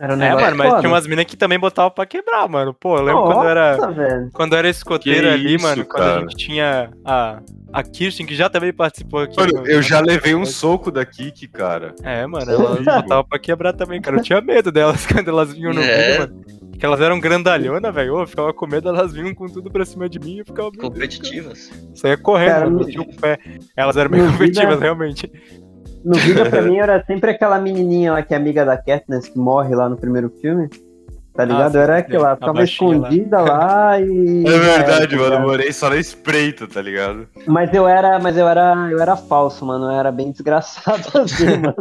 [0.01, 0.81] Era um É, mano, mas foda.
[0.81, 2.73] tinha umas minas que também botavam pra quebrar, mano.
[2.73, 3.77] Pô, eu lembro quando eu era.
[3.77, 4.31] Nossa, velho.
[4.33, 6.21] Quando eu era escoteiro Que ali, isso, mano, quando a cara.
[6.21, 7.41] gente tinha a,
[7.73, 9.37] a Kirsten, que já também participou aqui.
[9.37, 11.95] Mano, no- eu já levei um soco da Kiki, cara.
[12.05, 12.95] É, mano, elas Horrível.
[12.95, 14.19] botavam pra quebrar também, cara.
[14.19, 15.97] Eu tinha medo delas quando elas vinham no É.
[16.19, 16.45] vídeo, mano.
[16.71, 18.21] Porque elas eram grandalhona, velho.
[18.21, 20.71] Eu ficava com medo, elas vinham com tudo pra cima de mim e eu ficava.
[20.71, 21.67] Competitivas.
[21.67, 21.83] cara.
[21.95, 23.39] Saía correndo, Cara, mano, o pé.
[23.77, 25.29] Elas eram bem competitivas, vida- realmente.
[26.05, 29.39] No vídeo, pra mim, era sempre aquela menininha lá que é amiga da Katniss, que
[29.39, 30.69] morre lá no primeiro filme.
[31.35, 31.71] Tá ligado?
[31.71, 32.97] sim, era aquela, ficava baixinha lá.
[32.97, 34.45] escondida lá, e.
[34.45, 35.35] É verdade, tá mano.
[35.37, 37.29] Eu morei só na espreita, tá ligado?
[37.47, 39.85] Mas eu era, mas eu era, eu era falso, mano.
[39.85, 41.77] Eu era bem desgraçado assim, mano.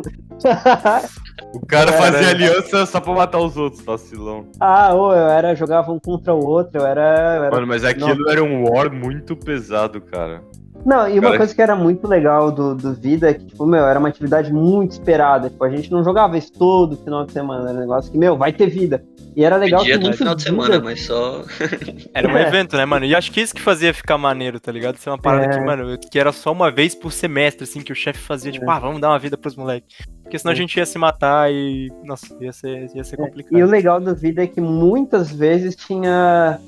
[1.55, 2.29] O cara É, fazia né?
[2.29, 4.45] aliança só pra matar os outros, vacilão.
[4.59, 7.37] ah, ô, eu era, jogava um contra o outro, eu era.
[7.37, 10.43] eu era- Mano, mas aquilo era um war muito pesado, cara.
[10.85, 13.65] Não, e uma Cara, coisa que era muito legal do, do Vida é que, tipo,
[13.65, 15.49] meu, era uma atividade muito esperada.
[15.49, 17.69] Tipo, a gente não jogava isso todo final de semana.
[17.69, 19.03] Era um negócio que, meu, vai ter vida.
[19.35, 21.43] E era legal que todo muitos final de Vida- semana, mas só.
[22.13, 22.47] Era um É.
[22.47, 23.05] evento, né, mano?
[23.05, 24.97] E acho que isso que fazia ficar maneiro, tá ligado?
[24.97, 25.49] Ser uma parada É.
[25.49, 28.65] que, mano, que era só uma vez por semestre, assim, que o chefe fazia, tipo,
[28.65, 28.73] É.
[28.73, 29.95] ah, vamos dar uma vida pros moleques.
[30.23, 30.57] Porque senão a É.
[30.57, 31.91] gente ia se matar e.
[32.03, 33.55] Nossa, ia ser, ia ser complicado.
[33.59, 36.59] E o legal do Vida é que muitas vezes tinha.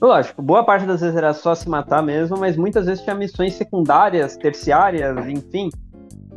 [0.00, 3.54] Lógico, boa parte das vezes era só se matar mesmo, mas muitas vezes tinha missões
[3.54, 5.70] secundárias, terciárias, enfim.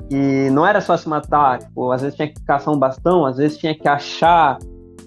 [0.10, 3.38] E não era só se matar, tipo, às vezes tinha que caçar um bastão, às
[3.38, 4.58] vezes tinha que achar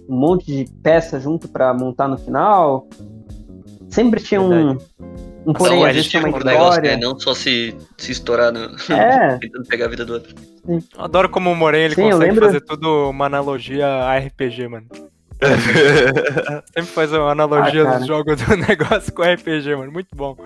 [0.09, 2.87] um monte de peça junto pra montar no final.
[3.89, 4.85] Sempre tinha um, Verdade.
[5.47, 6.91] um porém, Não, às a vezes gente tinha uma um negócio, história.
[6.93, 6.97] né?
[7.03, 8.61] Não só se, se estourar no...
[8.95, 9.39] É.
[9.39, 10.35] tentando pegar a vida do outro.
[10.69, 14.69] Eu Adoro como o Moren ele Sim, consegue lembro- fazer tudo uma analogia a RPG,
[14.69, 14.87] mano.
[16.75, 19.93] Sempre faz uma analogia Ah, jogos do negócio com RPG, mano.
[19.93, 20.37] Muito bom.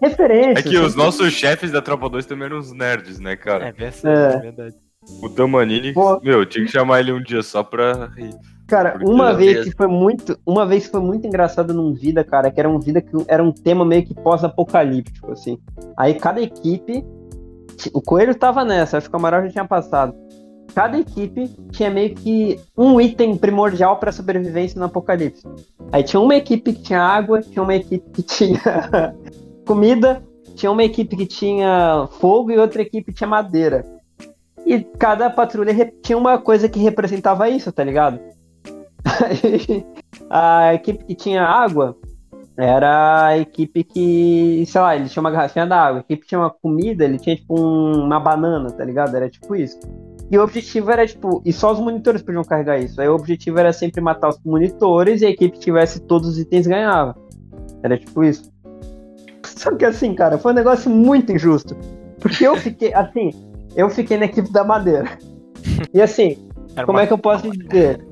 [0.00, 0.60] Referência.
[0.60, 3.68] É que os nossos chefes da Tropa 2 também eram uns nerds, né, cara?
[3.68, 4.06] É verdade.
[4.06, 4.34] É.
[4.34, 4.74] É verdade.
[5.20, 6.20] O Tamanini, Pô.
[6.22, 8.34] meu, tinha que chamar ele um dia só pra rir.
[8.68, 12.24] Cara, Porque uma vez que foi muito, uma vez que foi muito engraçado num vida,
[12.24, 15.58] cara, que era um vida que era um tema meio que pós-apocalíptico, assim.
[15.96, 17.04] Aí cada equipe,
[17.92, 20.14] o Coelho tava nessa, acho que o Amaral já tinha passado.
[20.74, 25.42] Cada equipe tinha meio que um item primordial pra sobrevivência no apocalipse.
[25.90, 28.58] Aí tinha uma equipe que tinha água, tinha uma equipe que tinha
[29.66, 30.22] comida,
[30.54, 33.84] tinha uma equipe que tinha fogo e outra equipe tinha madeira.
[34.64, 38.18] E cada patrulha tinha uma coisa que representava isso, tá ligado?
[40.30, 41.96] A equipe que tinha água
[42.56, 45.98] era a equipe que, sei lá, ele tinha uma garrafinha d'água.
[45.98, 49.16] A equipe que tinha uma comida, ele tinha tipo um- uma banana, tá ligado?
[49.16, 49.78] Era tipo isso.
[50.32, 52.98] E o objetivo era, tipo, e só os monitores podiam carregar isso.
[52.98, 56.38] Aí o objetivo era sempre matar os monitores e a equipe que tivesse todos os
[56.38, 57.14] itens ganhava.
[57.82, 58.50] Era tipo isso.
[59.44, 61.76] Só que assim, cara, foi um negócio muito injusto.
[62.18, 63.30] Porque eu fiquei, assim,
[63.76, 65.18] eu fiquei na equipe da madeira.
[65.92, 66.38] E assim,
[66.74, 68.02] Era como uma- é que eu posso dizer?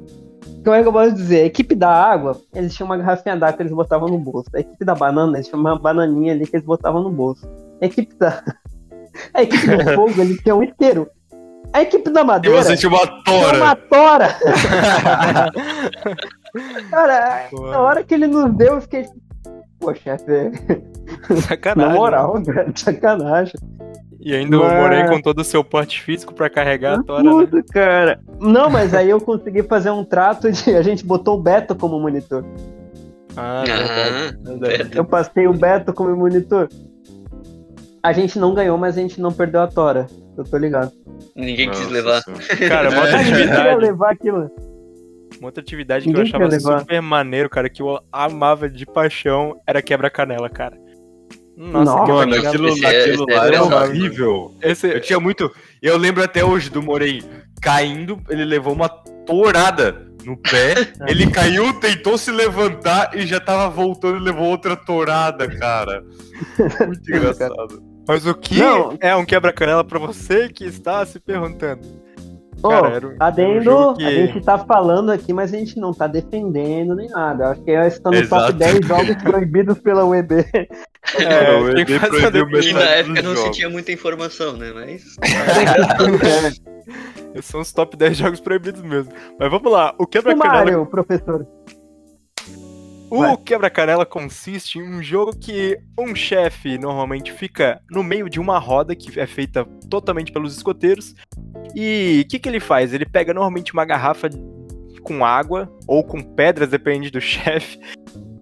[0.62, 1.40] Como é que eu posso dizer?
[1.40, 4.50] A equipe da água, eles tinham uma garrafinha d'água que eles botavam no bolso.
[4.54, 7.48] A equipe da banana, eles tinham uma bananinha ali que eles botavam no bolso.
[7.80, 8.42] A equipe da.
[9.32, 11.08] A equipe do fogo, eles tinham um isqueiro.
[11.72, 13.56] A equipe da E madeira você tinha uma tora.
[13.56, 14.36] uma tora.
[16.90, 17.70] Cara, Pô.
[17.70, 19.06] na hora que ele nos deu, eu fiquei
[19.78, 20.52] pô, chefe,
[21.46, 21.92] Sacanagem.
[21.92, 22.46] na moral, mano.
[22.52, 23.54] cara, sacanagem.
[24.18, 27.22] E ainda o Mas- Moren com todo o seu porte físico pra carregar a tora,
[27.22, 27.30] né?
[27.30, 28.20] Puta, cara.
[28.40, 30.74] Não, mas aí eu consegui fazer um trato de.
[30.76, 32.44] A gente botou o Beto como monitor.
[33.36, 34.38] Ah, verdade.
[34.46, 34.98] Ah, verdade.
[34.98, 36.68] Eu passei o Beto como monitor.
[38.02, 40.06] A gente não ganhou, mas a gente não perdeu a Tora.
[40.40, 40.92] Eu tô ligado.
[41.36, 42.22] ninguém quis Nossa levar.
[42.22, 42.44] Senhora.
[42.68, 43.00] Cara, uma É.
[43.02, 44.50] outra atividade, levar aquilo.
[45.38, 46.78] uma outra atividade que eu Ninguém achava levar.
[46.80, 50.76] super maneiro, cara, que eu amava de paixão, era quebra-canela, cara.
[51.56, 52.12] Nossa, Nossa.
[52.12, 54.54] Mano, aquilo, Esse é- aquilo esse é lá era engraçado, horrível.
[54.62, 55.50] Esse, Eu tinha muito.
[55.82, 57.22] Eu lembro até hoje do Morei
[57.60, 60.74] caindo, ele levou uma torada no pé,
[61.06, 66.02] ele caiu, tentou se levantar e já tava voltando e levou outra torada, cara.
[66.86, 67.82] Muito engraçado.
[68.06, 68.96] Mas o que Não.
[69.00, 71.80] é um quebra-canela pra você que está se perguntando?
[72.62, 75.78] Ô, Cara, um- um adendo, jogo que- a gente tá falando aqui, mas a gente
[75.80, 77.44] não tá defendendo nem nada.
[77.44, 78.46] Eu Acho que esse tá no Exato.
[78.48, 80.44] top 10 jogos proibidos pela UEB.
[81.18, 84.56] É, o tem que EB fazer proibiu E na época não se tinha muita informação,
[84.58, 84.72] né?
[84.74, 85.16] Mas.
[87.34, 89.10] Esses são os top 10 jogos proibidos mesmo.
[89.38, 91.46] Mas vamos lá, o o quebra-canela Mario, professor.
[93.10, 98.58] O quebra-canela consiste em um jogo que um chefe normalmente fica no meio de uma
[98.58, 101.14] roda que é feita totalmente pelos escoteiros.
[101.74, 102.94] E o que, que ele faz?
[102.94, 104.30] Ele pega normalmente uma garrafa
[105.02, 107.80] com água ou com pedras, depende do chefe.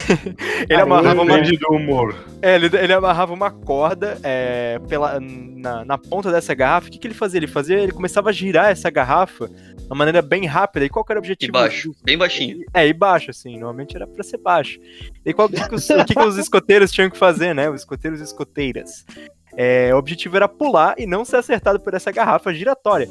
[0.68, 2.14] ele Ah, amarrava uma do humor.
[2.40, 6.88] É, ele, ele amarrava uma corda é, pela, na, na ponta dessa garrafa.
[6.88, 7.38] O que, que ele fazia?
[7.38, 10.84] Ele fazia, ele começava a girar essa garrafa de uma maneira bem rápida.
[10.84, 11.52] E qual que era o E objetivo?
[11.52, 12.64] baixo, bem baixinho.
[12.72, 13.52] É, e baixo, assim.
[13.52, 14.78] Normalmente era pra ser baixo.
[15.24, 17.68] E qual, o que, que os, o que, que os escoteiros tinham que fazer, né?
[17.70, 19.04] Os escoteiros e escoteiras.
[19.56, 23.08] É, o objetivo era pular e não ser acertado por essa garrafa giratória.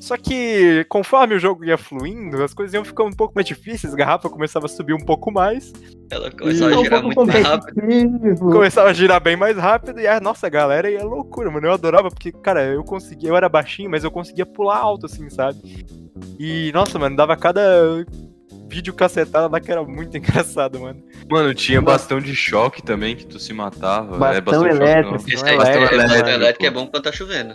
[0.00, 3.92] Só que, conforme o jogo ia fluindo, as coisas iam ficando um pouco mais difíceis,
[3.92, 5.70] a garrafa começava a subir um pouco mais,
[6.10, 8.40] Ela começava É a um girar pouco muito mais rápido.
[8.40, 11.66] começava a girar bem mais rápido e a nossa galera ia loucura, mano.
[11.66, 15.28] Eu adorava porque, cara, eu conseguia, eu era baixinho, mas eu conseguia pular alto, assim,
[15.28, 15.58] sabe?
[16.38, 17.60] E, nossa, mano, dava cada
[18.68, 21.02] vídeo cacetada lá que era muito engraçado, mano.
[21.28, 24.16] Mano, tinha bastão de choque também, que tu se matava.
[24.16, 25.10] Bastão bastão de choque, elétrico.
[25.10, 25.16] não.
[25.34, 27.54] Esse aí, Bastão é, elétrico, elétrico é bom quando tá chovendo.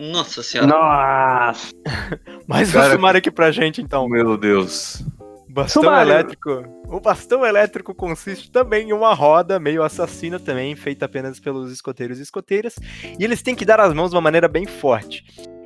[0.00, 0.66] Nossa senhora.
[0.66, 1.68] Nossa!
[2.48, 4.08] Mais um Cara, sumário aqui pra gente, então.
[4.08, 5.04] Meu Deus.
[5.46, 6.10] Bastão Sumário.
[6.10, 6.64] elétrico.
[6.88, 12.18] O bastão elétrico consiste também em uma roda meio assassina também, feita apenas pelos escoteiros
[12.18, 12.76] e escoteiras.
[13.18, 15.22] E eles têm que dar as mãos de uma maneira bem forte.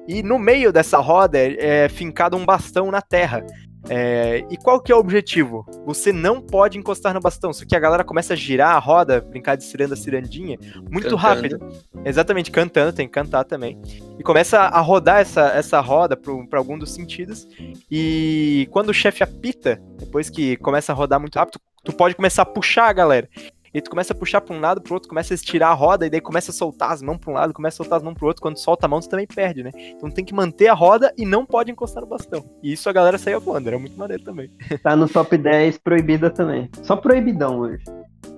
[0.09, 3.47] E no meio dessa roda é, é fincado um bastão na terra.
[3.89, 5.67] É, e qual que é o objetivo?
[5.85, 9.21] Você não pode encostar no bastão, só que a galera começa a girar a roda,
[9.21, 10.59] brincar de ciranda cirandinha,
[10.91, 11.17] muito Cantando.
[11.17, 11.59] rápido.
[12.05, 13.81] Exatamente, cantando, tem que cantar também.
[14.19, 17.47] E começa a rodar essa, essa roda para algum dos sentidos.
[17.91, 22.43] E quando o chefe apita, depois que começa a rodar muito rápido, tu pode começar
[22.43, 23.29] a puxar a galera.
[23.75, 26.07] E tu começa a puxar pra um lado, pro outro, começa a estirar a roda,
[26.07, 28.15] e daí começa a soltar as mãos pra um lado, começa a soltar as mãos
[28.15, 28.41] pro outro.
[28.41, 29.73] Quando solta a mão, tu também perde, né?
[29.75, 32.45] Então tem que manter a roda e não pode encostar no bastão.
[32.63, 34.49] E isso a galera saía voando, era muito maneiro também.
[34.83, 36.71] Tá no top 10 proibida também.
[36.83, 37.83] Só proibidão hoje.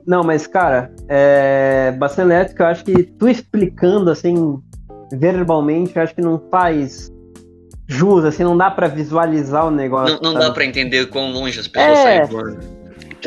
[0.06, 1.92] Não, mas, cara, é...
[1.98, 4.58] bastão elétrico, eu acho que tu explicando assim,
[5.12, 7.12] verbalmente, eu acho que não faz
[7.88, 10.18] jus, assim, não dá pra visualizar o negócio.
[10.22, 12.02] Não, não dá pra entender quão longe as pessoas É.
[12.02, 12.75] saem voando.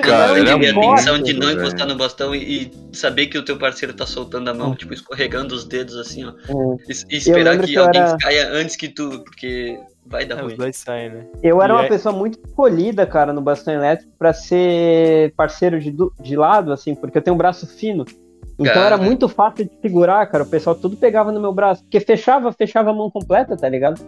[0.02, 1.60] Cara, era entender a muito tensão de não velho.
[1.60, 4.76] encostar no bastão e, e saber que o teu parceiro tá soltando a mão, Hum.
[4.76, 6.30] tipo, escorregando os dedos assim, ó.
[6.30, 6.76] É.
[6.92, 10.42] E, e esperar que, que alguém era- caia antes que tu, porque vai dar É,
[10.42, 10.56] os ruim.
[10.58, 11.26] dois saem, né?
[11.44, 15.80] Eu era E uma é- pessoa muito escolhida, cara, no bastão elétrico pra ser parceiro
[15.80, 18.06] de, de lado, assim, porque eu tenho um braço fino.
[18.62, 18.86] Então Cara.
[18.88, 20.44] era muito fácil de segurar, cara.
[20.44, 21.82] O pessoal tudo pegava no meu braço.
[21.84, 24.02] Porque fechava, fechava a mão completa, tá ligado?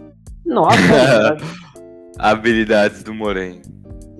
[0.44, 0.76] Nossa.
[2.18, 3.60] Habilidades do Moren.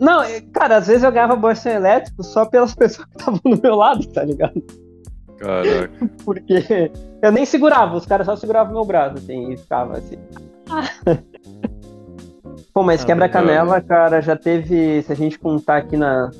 [0.02, 0.20] Não,
[0.52, 4.04] cara, às vezes eu ganhava bastão elétrico só pelas pessoas que estavam do meu lado,
[4.08, 4.60] tá ligado?
[5.38, 5.92] Caraca.
[6.26, 6.90] Porque
[7.22, 10.18] eu nem segurava, os caras só seguravam meu braço, assim, e ficava assim.
[12.74, 15.02] Pô, mas Ah, quebra-canela, cara, já teve.
[15.02, 16.30] Se a gente contar aqui na.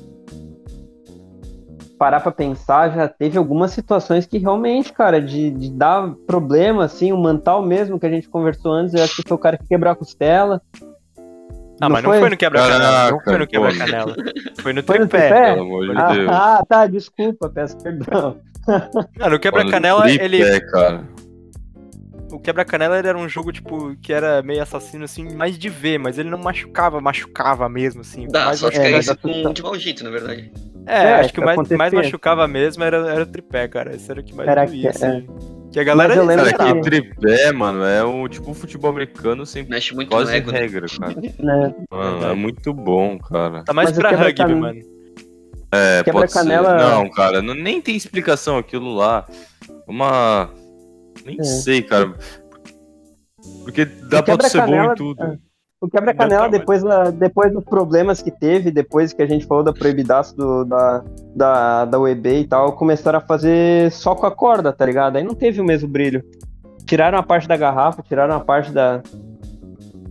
[1.97, 7.13] Parar pra pensar, já teve algumas situações que realmente, cara, de, de dar problema, assim,
[7.13, 9.67] o Mantal mesmo que a gente conversou antes, eu acho que foi o cara que
[9.67, 10.61] quebrou a costela.
[11.81, 12.19] Ah, Não mas não foi?
[12.19, 13.11] foi no quebra-canela.
[13.11, 14.15] Não foi no quebra-canela.
[14.61, 15.53] Foi no Foi no tripé.
[15.53, 16.29] Pelo amor de Ah, Deus.
[16.31, 18.37] ah, tá, desculpa, peço perdão.
[19.19, 20.61] Ah, no quebra-canela, ele.
[20.61, 21.03] cara.
[22.31, 26.17] O quebra-canela era um jogo, tipo, que era meio assassino, assim, mais de ver, mas
[26.17, 28.27] ele não machucava, machucava mesmo, assim.
[28.29, 30.51] Dá, mais só que é, é isso dar com de mau jeito, na verdade.
[30.85, 33.95] É, É, acho que o mais, mais machucava mesmo era, era o tripé, cara.
[33.95, 35.27] Esse era o que mais Era doía, que- assim.
[35.71, 36.09] Que a galera.
[36.09, 39.95] Mas eu lembro Cara, que- tripé, mano, é o tipo o futebol americano sem Mexe
[39.95, 40.59] muito quase ego, né?
[40.59, 41.15] regra, cara.
[41.39, 41.75] Né?
[41.91, 43.63] Mano, é muito bom, cara.
[43.63, 44.79] Tá mais Mas pra rugby, quebra-can- mano.
[45.71, 46.39] É, pode ser.
[46.43, 49.25] Quebra-canela- Não, cara, não, nem tem explicação aquilo lá.
[49.87, 50.49] Uma.
[51.25, 51.43] Nem É.
[51.43, 52.13] sei, cara.
[53.63, 55.39] Porque dá pra ser bom em tudo.
[55.83, 59.65] O quebra-canela, tá, depois, da- depois dos problemas que teve, depois que a gente falou
[59.65, 61.03] da proibidaço do, da,
[61.35, 65.17] da, da UEB e tal, começaram a fazer só com a corda, tá ligado?
[65.17, 66.23] Aí não teve o mesmo brilho.
[66.85, 69.01] Tiraram a parte da garrafa, tiraram a parte da,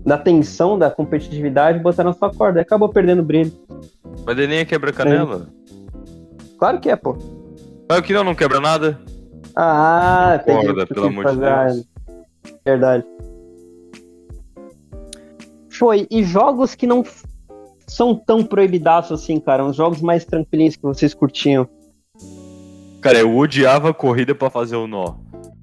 [0.04, 2.58] da tensão, da competitividade, botaram só a corda.
[2.60, 3.50] Aí acabou perdendo o brilho.
[4.26, 5.48] Mas ele nem é quebra-canela.
[6.58, 7.16] Claro que é, pô.
[7.88, 9.00] Mas o que não, não quebra nada?
[9.56, 11.36] Ah, Corda, pelo amor de.
[11.36, 11.48] Deus.
[11.48, 13.04] Ah, Verdade.
[15.82, 16.06] Foi.
[16.08, 17.04] E jogos que não
[17.88, 19.64] são tão proibidaços assim, cara.
[19.64, 21.68] Uns jogos mais tranquilinhos que vocês curtiam.
[23.00, 25.16] Cara, eu odiava a corrida pra fazer o nó.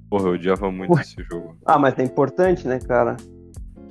[0.09, 1.01] Porra, eu odiava muito Ué.
[1.01, 1.55] esse jogo.
[1.65, 3.15] Ah, mas é importante, né, cara?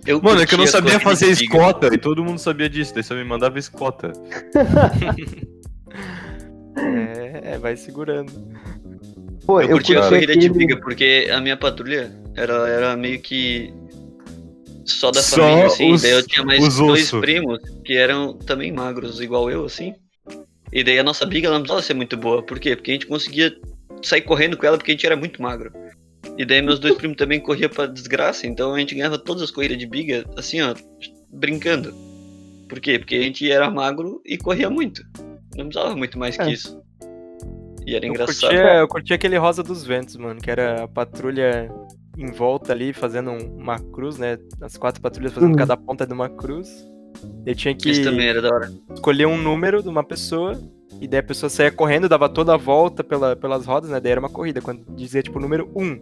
[0.05, 3.03] Eu Mano, é que eu não sabia fazer escota e todo mundo sabia disso, daí
[3.03, 4.13] só me mandava escota.
[6.81, 8.33] É, é, vai segurando.
[9.45, 13.75] Pô, Eu, curtia a corrida de briga, porque a minha patrulha era, era meio que
[14.91, 15.93] só da Só família, assim.
[15.93, 17.21] os- daí eu tinha mais dois osso.
[17.21, 19.95] primos que eram também magros, igual eu, assim.
[20.73, 22.43] E daí a nossa briga não precisava ser muito boa.
[22.43, 22.75] Por quê?
[22.77, 23.55] Porque a gente conseguia
[24.03, 25.73] sair correndo com ela porque a gente era muito magro.
[26.37, 29.51] E daí meus dois primos também corriam pra desgraça, então a gente ganhava todas as
[29.51, 30.75] corridas de biga, assim, ó,
[31.33, 31.95] brincando.
[32.69, 32.99] Por quê?
[32.99, 35.03] Porque a gente era magro e corria muito.
[35.57, 36.51] Não precisava muito mais que É.
[36.53, 36.81] isso.
[37.87, 38.41] E era Eu engraçado.
[38.51, 41.71] curtia, eu curtia aquele Rosa dos Ventos, mano, que era a patrulha
[42.19, 44.37] em volta ali, fazendo um- uma cruz, né?
[44.61, 45.57] As quatro patrulhas fazendo Uhum.
[45.57, 46.69] cada ponta de uma cruz.
[47.47, 48.71] Eu tinha que Isso também era da hora.
[48.95, 50.61] escolher um número de uma pessoa,
[51.01, 53.99] e daí a pessoa saía correndo, dava toda a volta pela, pelas rodas, né?
[54.01, 56.01] Daí era uma corrida, quando dizia, tipo, número 1.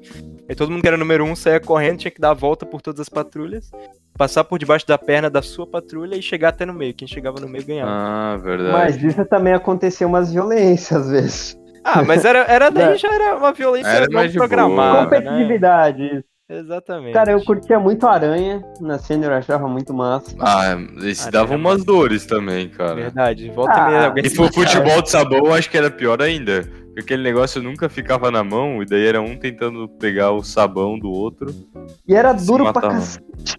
[0.48, 2.82] Aí todo mundo que era número 1 saía correndo, tinha que dar a volta por
[2.82, 3.70] todas as patrulhas,
[4.18, 6.94] passar por debaixo da perna da sua patrulha e chegar até no meio.
[6.94, 7.90] Quem chegava no meio ganhava.
[7.90, 8.72] Ah, verdade.
[8.72, 11.58] Mas isso também aconteceu umas violências às vezes.
[11.88, 12.98] Ah, mas era, era daí É.
[12.98, 15.04] já era uma violência Era não de programada, né?
[15.04, 16.24] Competitividade.
[16.48, 17.12] Exatamente.
[17.12, 18.62] Cara, eu curtia muito Aranha.
[18.80, 20.34] Na cena eu achava muito massa.
[20.40, 21.84] Ah, esse dava era umas massa.
[21.86, 22.94] dores também, cara.
[22.94, 23.50] Verdade.
[23.50, 25.90] Volta Ah, e meia alguém E se pro futebol de sabão, eu acho que era
[25.90, 26.62] pior ainda.
[26.86, 30.98] Porque aquele negócio nunca ficava na mão, e daí era um tentando pegar o sabão
[30.98, 31.52] do outro.
[32.06, 33.58] E era duro pra cacete.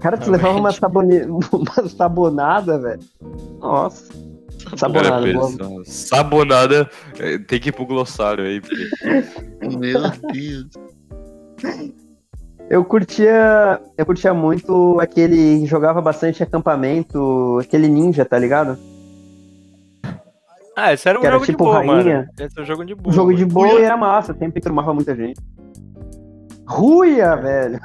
[0.00, 1.22] Cara, tu levava uma, sabone...
[1.52, 3.00] uma sabonada, velho.
[3.60, 4.12] Nossa.
[4.76, 5.82] Sabonada, Era boa.
[5.84, 8.60] Sabonada, eh, tem que ir pro glossário aí.
[8.60, 8.88] Porque...
[9.78, 10.00] Meu
[10.32, 10.66] Deus.
[12.70, 13.80] Eu curtia.
[13.96, 18.76] Eu curtia muito aquele que jogava bastante acampamento, aquele ninja, tá ligado?
[20.76, 22.16] Ah, esse era um Que era jogo tipo de boa, rainha.
[22.18, 22.28] mano.
[22.38, 23.12] Esse é um jogo de boa.
[23.14, 23.52] Jogo de mano.
[23.54, 25.40] boa e era massa, sempre turmava muita gente.
[26.66, 27.80] Ruia, velho.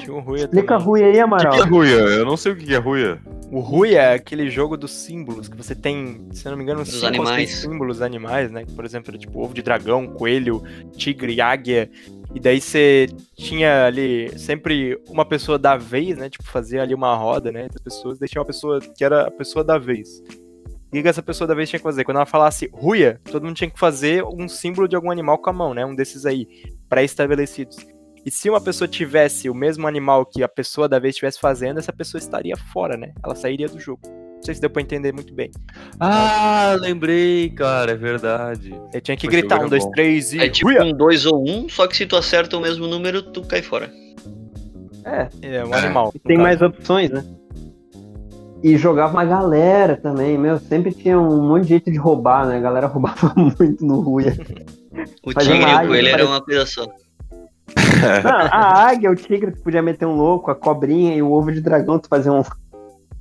[0.00, 0.86] Tinha um Ruia Explica também.
[0.86, 1.52] Ruia aí, O que, Amaral.
[1.52, 1.94] que é ruia?
[1.94, 3.20] Eu não sei o que que é ruia.
[3.50, 6.80] O Ruia é aquele jogo dos símbolos, que você tem, se eu não me engano,
[6.84, 7.50] Dos cinco animais.
[7.50, 8.66] símbolos animais, né?
[8.76, 10.62] Por exemplo, tipo ovo de dragão, coelho,
[10.96, 11.90] tigre, águia.
[12.34, 16.28] E daí você tinha ali sempre uma pessoa da vez, né?
[16.28, 17.64] Tipo, fazia ali uma roda, né?
[17.64, 20.22] Entre as pessoas, daí tinha uma pessoa que era a pessoa da vez.
[20.88, 22.04] O que que essa pessoa da vez tinha que fazer?
[22.04, 25.48] Quando ela falasse Ruia, todo mundo tinha que fazer um símbolo de algum animal com
[25.48, 25.86] a mão, né?
[25.86, 26.46] Um desses aí,
[26.88, 27.76] pré-estabelecidos.
[28.28, 31.78] E se uma pessoa tivesse o mesmo animal que a pessoa da vez estivesse fazendo,
[31.78, 33.12] essa pessoa estaria fora, né?
[33.24, 34.02] Ela sairia do jogo.
[34.06, 35.50] Não sei se deu pra entender muito bem.
[35.98, 38.74] Ah, lembrei, cara, é verdade.
[38.92, 39.90] Você tinha que Esse gritar um, é dois, bom.
[39.92, 40.40] três e.
[40.40, 40.84] É tipo Ruia!
[40.84, 43.62] um 2 ou 1, um, só que se tu acerta o mesmo número, tu cai
[43.62, 43.90] fora.
[45.06, 45.78] É, É, um É.
[45.78, 46.12] animal.
[46.14, 46.42] no tem caso.
[46.42, 47.24] mais opções, né?
[48.62, 50.58] E jogava uma galera também, meu.
[50.58, 52.58] Sempre tinha um monte de jeito de roubar, né?
[52.58, 54.36] A galera roubava muito no Ruia.
[55.24, 56.86] O Fazia tigre e o coelho era uma coisa só.
[58.24, 61.52] Não, a águia, o tigre, tu podia meter um louco, a cobrinha e o ovo
[61.52, 62.42] de dragão, tu fazia um.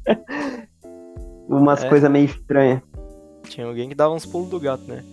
[1.50, 1.90] Umas É.
[1.90, 2.82] coisas meio estranhas.
[3.44, 5.04] Tinha alguém que dava uns pulos do gato, né?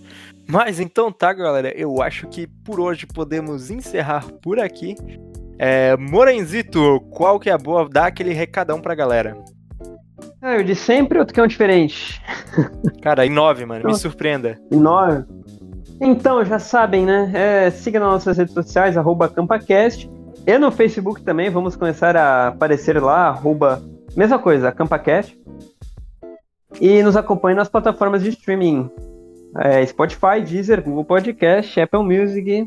[0.47, 1.69] Mas então tá, galera.
[1.77, 4.95] Eu acho que por hoje podemos encerrar por aqui.
[5.57, 7.87] É, Morenzito, qual que é a boa?
[7.89, 9.37] Dá aquele recadão pra galera.
[10.41, 12.21] Ah, eu de sempre ou tu quer um diferente?
[13.01, 13.85] Cara, em nove, mano.
[13.85, 14.01] Me Nossa.
[14.01, 14.59] surpreenda.
[14.69, 15.23] E nós.
[15.99, 17.31] Então, já sabem, né?
[17.33, 20.09] É, siga nas nossas redes sociais, arroba CampaCast.
[20.45, 23.81] E no Facebook também, vamos começar a aparecer lá, arroba.
[24.15, 25.37] Mesma coisa, CampaCast.
[26.79, 28.89] E nos acompanhe nas plataformas de streaming.
[29.57, 32.65] é, Spotify, Deezer, Google Podcast, Apple Music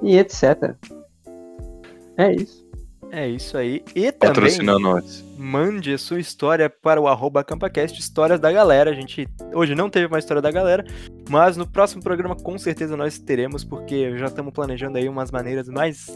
[0.00, 0.74] e etc.
[2.16, 2.61] É isso.
[3.14, 3.84] É isso aí.
[3.94, 4.32] E também
[5.36, 8.90] mande a sua história para o arroba CampaCast, histórias da galera.
[8.90, 10.82] A gente hoje não teve uma história da galera,
[11.28, 15.68] mas no próximo programa com certeza nós teremos, porque já estamos planejando aí umas maneiras
[15.68, 16.06] mais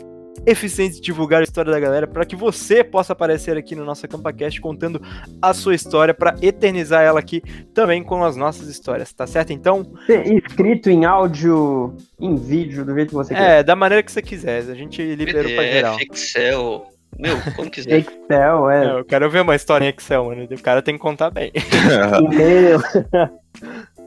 [0.44, 4.06] eficientes de divulgar a história da galera para que você possa aparecer aqui no nosso
[4.06, 5.00] CampaCast contando
[5.40, 9.52] a sua história para eternizar ela aqui também com as nossas histórias, tá certo?
[9.52, 13.60] Então, Ser Escrito em áudio, em vídeo, do jeito que você quer.
[13.60, 14.58] é, da maneira que você quiser.
[14.70, 15.96] A gente liberou para geral.
[16.00, 16.86] Excel.
[17.18, 18.00] Meu, como quiser.
[18.00, 18.86] Excel, é.
[18.86, 20.44] É, eu quero ver uma história em Excel, mano.
[20.44, 21.50] O cara tem que contar bem.
[22.30, 22.80] E-mail.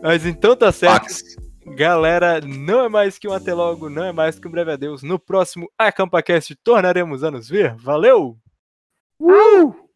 [0.01, 1.03] Mas então tá certo.
[1.03, 1.23] Fax.
[1.75, 5.01] Galera, não é mais que um até logo, não é mais que um breve adeus.
[5.01, 7.75] No próximo AcampaCast tornaremos a nos ver.
[7.75, 8.37] Valeu!
[9.19, 9.88] Uh!